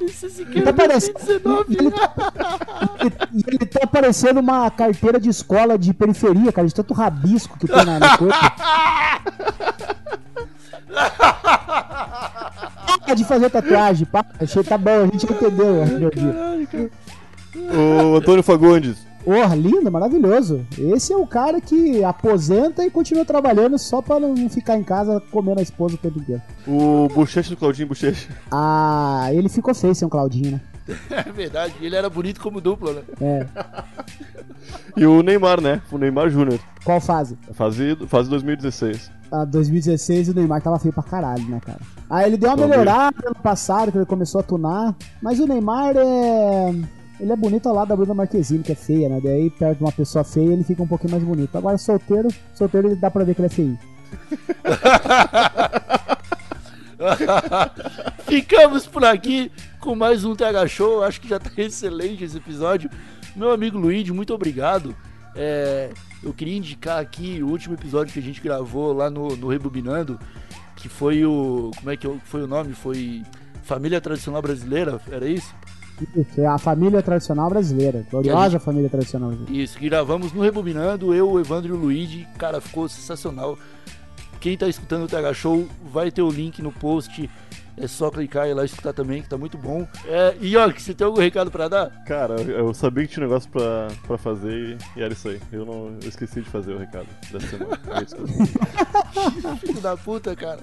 Isso 0.00 0.26
Ele 0.26 0.62
tá 0.62 0.72
parecendo. 0.72 1.66
e 1.68 1.76
Ele 1.76 1.90
tá, 1.90 3.28
ele 3.46 3.58
tá 3.58 3.86
parecendo 3.86 4.40
uma 4.40 4.70
carteira 4.70 5.20
de 5.20 5.28
escola 5.28 5.78
de 5.78 5.92
periferia, 5.92 6.52
cara, 6.52 6.66
de 6.66 6.74
tanto 6.74 6.94
rabisco 6.94 7.58
que 7.58 7.66
tem 7.66 7.84
na, 7.84 7.98
no 7.98 8.18
corpo. 8.18 8.34
Ah, 13.04 13.14
de 13.14 13.24
fazer 13.24 13.50
tatuagem, 13.50 14.06
pá. 14.06 14.24
Achei 14.40 14.62
tá 14.64 14.78
bom, 14.78 15.02
a 15.02 15.06
gente 15.06 15.24
entendeu. 15.24 15.84
O 17.54 18.16
Antônio 18.16 18.42
Fagundes. 18.42 19.11
Porra, 19.24 19.54
lindo, 19.54 19.90
maravilhoso. 19.90 20.66
Esse 20.76 21.12
é 21.12 21.16
o 21.16 21.26
cara 21.26 21.60
que 21.60 22.02
aposenta 22.02 22.84
e 22.84 22.90
continua 22.90 23.24
trabalhando 23.24 23.78
só 23.78 24.02
pra 24.02 24.18
não 24.18 24.48
ficar 24.48 24.76
em 24.76 24.82
casa 24.82 25.22
comendo 25.30 25.60
a 25.60 25.62
esposa 25.62 25.94
o 25.94 25.98
tempo 25.98 26.18
inteiro. 26.18 26.42
O 26.66 27.08
Bochecha 27.14 27.50
do 27.50 27.56
Claudinho 27.56 27.88
Bochecha. 27.88 28.28
Ah, 28.50 29.28
ele 29.32 29.48
ficou 29.48 29.74
feio 29.74 29.94
sem 29.94 30.06
o 30.06 30.10
Claudinho, 30.10 30.52
né? 30.52 30.60
É 31.10 31.30
verdade, 31.30 31.74
ele 31.80 31.94
era 31.94 32.10
bonito 32.10 32.40
como 32.40 32.60
dupla, 32.60 32.92
né? 32.94 33.02
É. 33.20 33.46
E 34.96 35.06
o 35.06 35.22
Neymar, 35.22 35.60
né? 35.60 35.80
O 35.90 35.98
Neymar 35.98 36.28
Júnior. 36.30 36.58
Qual 36.84 37.00
fase? 37.00 37.36
Fase, 37.52 37.96
fase 38.06 38.28
2016. 38.30 39.10
a 39.30 39.44
2016 39.44 40.28
o 40.28 40.34
Neymar 40.34 40.60
tava 40.62 40.78
feio 40.78 40.92
pra 40.92 41.02
caralho, 41.02 41.44
né, 41.48 41.60
cara? 41.64 41.80
Aí 42.08 42.26
ele 42.26 42.36
deu 42.36 42.50
uma 42.50 42.56
Talvez. 42.56 42.78
melhorada 42.78 43.16
ano 43.26 43.34
passado, 43.42 43.90
que 43.90 43.98
ele 43.98 44.04
começou 44.06 44.40
a 44.40 44.44
tunar. 44.44 44.94
Mas 45.20 45.40
o 45.40 45.46
Neymar 45.46 45.94
é. 45.96 46.74
Ele 47.22 47.32
é 47.32 47.36
bonito 47.36 47.68
ao 47.68 47.74
lado 47.76 47.86
da 47.86 47.94
Bruna 47.94 48.14
Marquezine, 48.14 48.64
que 48.64 48.72
é 48.72 48.74
feia, 48.74 49.08
né? 49.08 49.20
Daí, 49.22 49.48
perto 49.48 49.78
de 49.78 49.84
uma 49.84 49.92
pessoa 49.92 50.24
feia, 50.24 50.54
ele 50.54 50.64
fica 50.64 50.82
um 50.82 50.88
pouquinho 50.88 51.12
mais 51.12 51.22
bonito. 51.22 51.56
Agora, 51.56 51.78
solteiro, 51.78 52.26
solteiro 52.52 52.88
ele 52.88 52.96
dá 52.96 53.12
pra 53.12 53.22
ver 53.22 53.36
que 53.36 53.40
ele 53.40 53.46
é 53.46 53.48
feio. 53.48 53.78
Ficamos 58.26 58.88
por 58.88 59.04
aqui 59.04 59.52
com 59.78 59.94
mais 59.94 60.24
um 60.24 60.34
TH 60.34 60.66
Show. 60.66 61.04
Acho 61.04 61.20
que 61.20 61.28
já 61.28 61.38
tá 61.38 61.48
excelente 61.56 62.24
esse 62.24 62.36
episódio. 62.36 62.90
Meu 63.36 63.52
amigo 63.52 63.78
Luigi, 63.78 64.12
muito 64.12 64.34
obrigado. 64.34 64.92
É, 65.36 65.92
eu 66.24 66.34
queria 66.34 66.56
indicar 66.56 66.98
aqui 66.98 67.40
o 67.40 67.46
último 67.46 67.76
episódio 67.76 68.12
que 68.12 68.18
a 68.18 68.22
gente 68.22 68.40
gravou 68.40 68.92
lá 68.92 69.08
no, 69.08 69.36
no 69.36 69.46
Rebobinando, 69.46 70.18
que 70.74 70.88
foi 70.88 71.24
o. 71.24 71.70
Como 71.76 71.88
é 71.88 71.96
que 71.96 72.08
foi 72.24 72.42
o 72.42 72.48
nome? 72.48 72.74
Foi 72.74 73.22
Família 73.62 74.00
Tradicional 74.00 74.42
Brasileira, 74.42 75.00
era 75.08 75.28
isso? 75.28 75.54
Isso, 76.16 76.40
é 76.40 76.46
a 76.46 76.58
família 76.58 77.02
tradicional 77.02 77.48
brasileira. 77.48 78.04
Gloriosa 78.10 78.58
família 78.58 78.88
tradicional 78.88 79.30
brasileira. 79.30 79.62
Isso, 79.62 79.78
que 79.78 79.88
gravamos 79.88 80.32
no 80.32 80.42
Rebobinando, 80.42 81.14
eu, 81.14 81.30
o 81.30 81.40
Evandro 81.40 81.74
e 81.74 81.76
o 81.76 81.80
Luigi. 81.80 82.26
Cara, 82.38 82.60
ficou 82.60 82.88
sensacional. 82.88 83.58
Quem 84.40 84.56
tá 84.56 84.68
escutando 84.68 85.04
o 85.04 85.08
TH 85.08 85.34
Show 85.34 85.68
vai 85.92 86.10
ter 86.10 86.22
o 86.22 86.30
link 86.30 86.60
no 86.60 86.72
post. 86.72 87.30
É 87.76 87.86
só 87.86 88.10
clicar 88.10 88.46
e 88.46 88.50
ir 88.50 88.54
lá 88.54 88.64
escutar 88.64 88.92
também, 88.92 89.22
que 89.22 89.28
tá 89.28 89.38
muito 89.38 89.56
bom. 89.56 89.88
É, 90.06 90.36
e 90.40 90.56
ó, 90.56 90.68
você 90.68 90.92
tem 90.92 91.06
algum 91.06 91.20
recado 91.20 91.50
pra 91.50 91.68
dar? 91.68 91.90
Cara, 92.04 92.34
eu 92.42 92.74
sabia 92.74 93.06
que 93.06 93.14
tinha 93.14 93.24
um 93.24 93.28
negócio 93.28 93.50
pra, 93.50 93.88
pra 94.06 94.18
fazer 94.18 94.52
e, 94.94 94.98
e 94.98 95.02
era 95.02 95.12
isso 95.12 95.28
aí. 95.28 95.40
Eu, 95.50 95.64
não, 95.64 95.96
eu 96.02 96.08
esqueci 96.08 96.42
de 96.42 96.50
fazer 96.50 96.74
o 96.74 96.78
recado 96.78 97.06
dessa 97.30 97.46
semana. 97.46 97.80
Desculpa. 98.04 99.56
Filho 99.64 99.80
da 99.80 99.96
puta, 99.96 100.36
cara. 100.36 100.60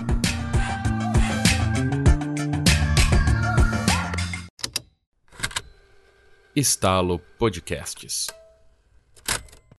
Estalo 6.56 7.18
Podcasts. 7.36 8.43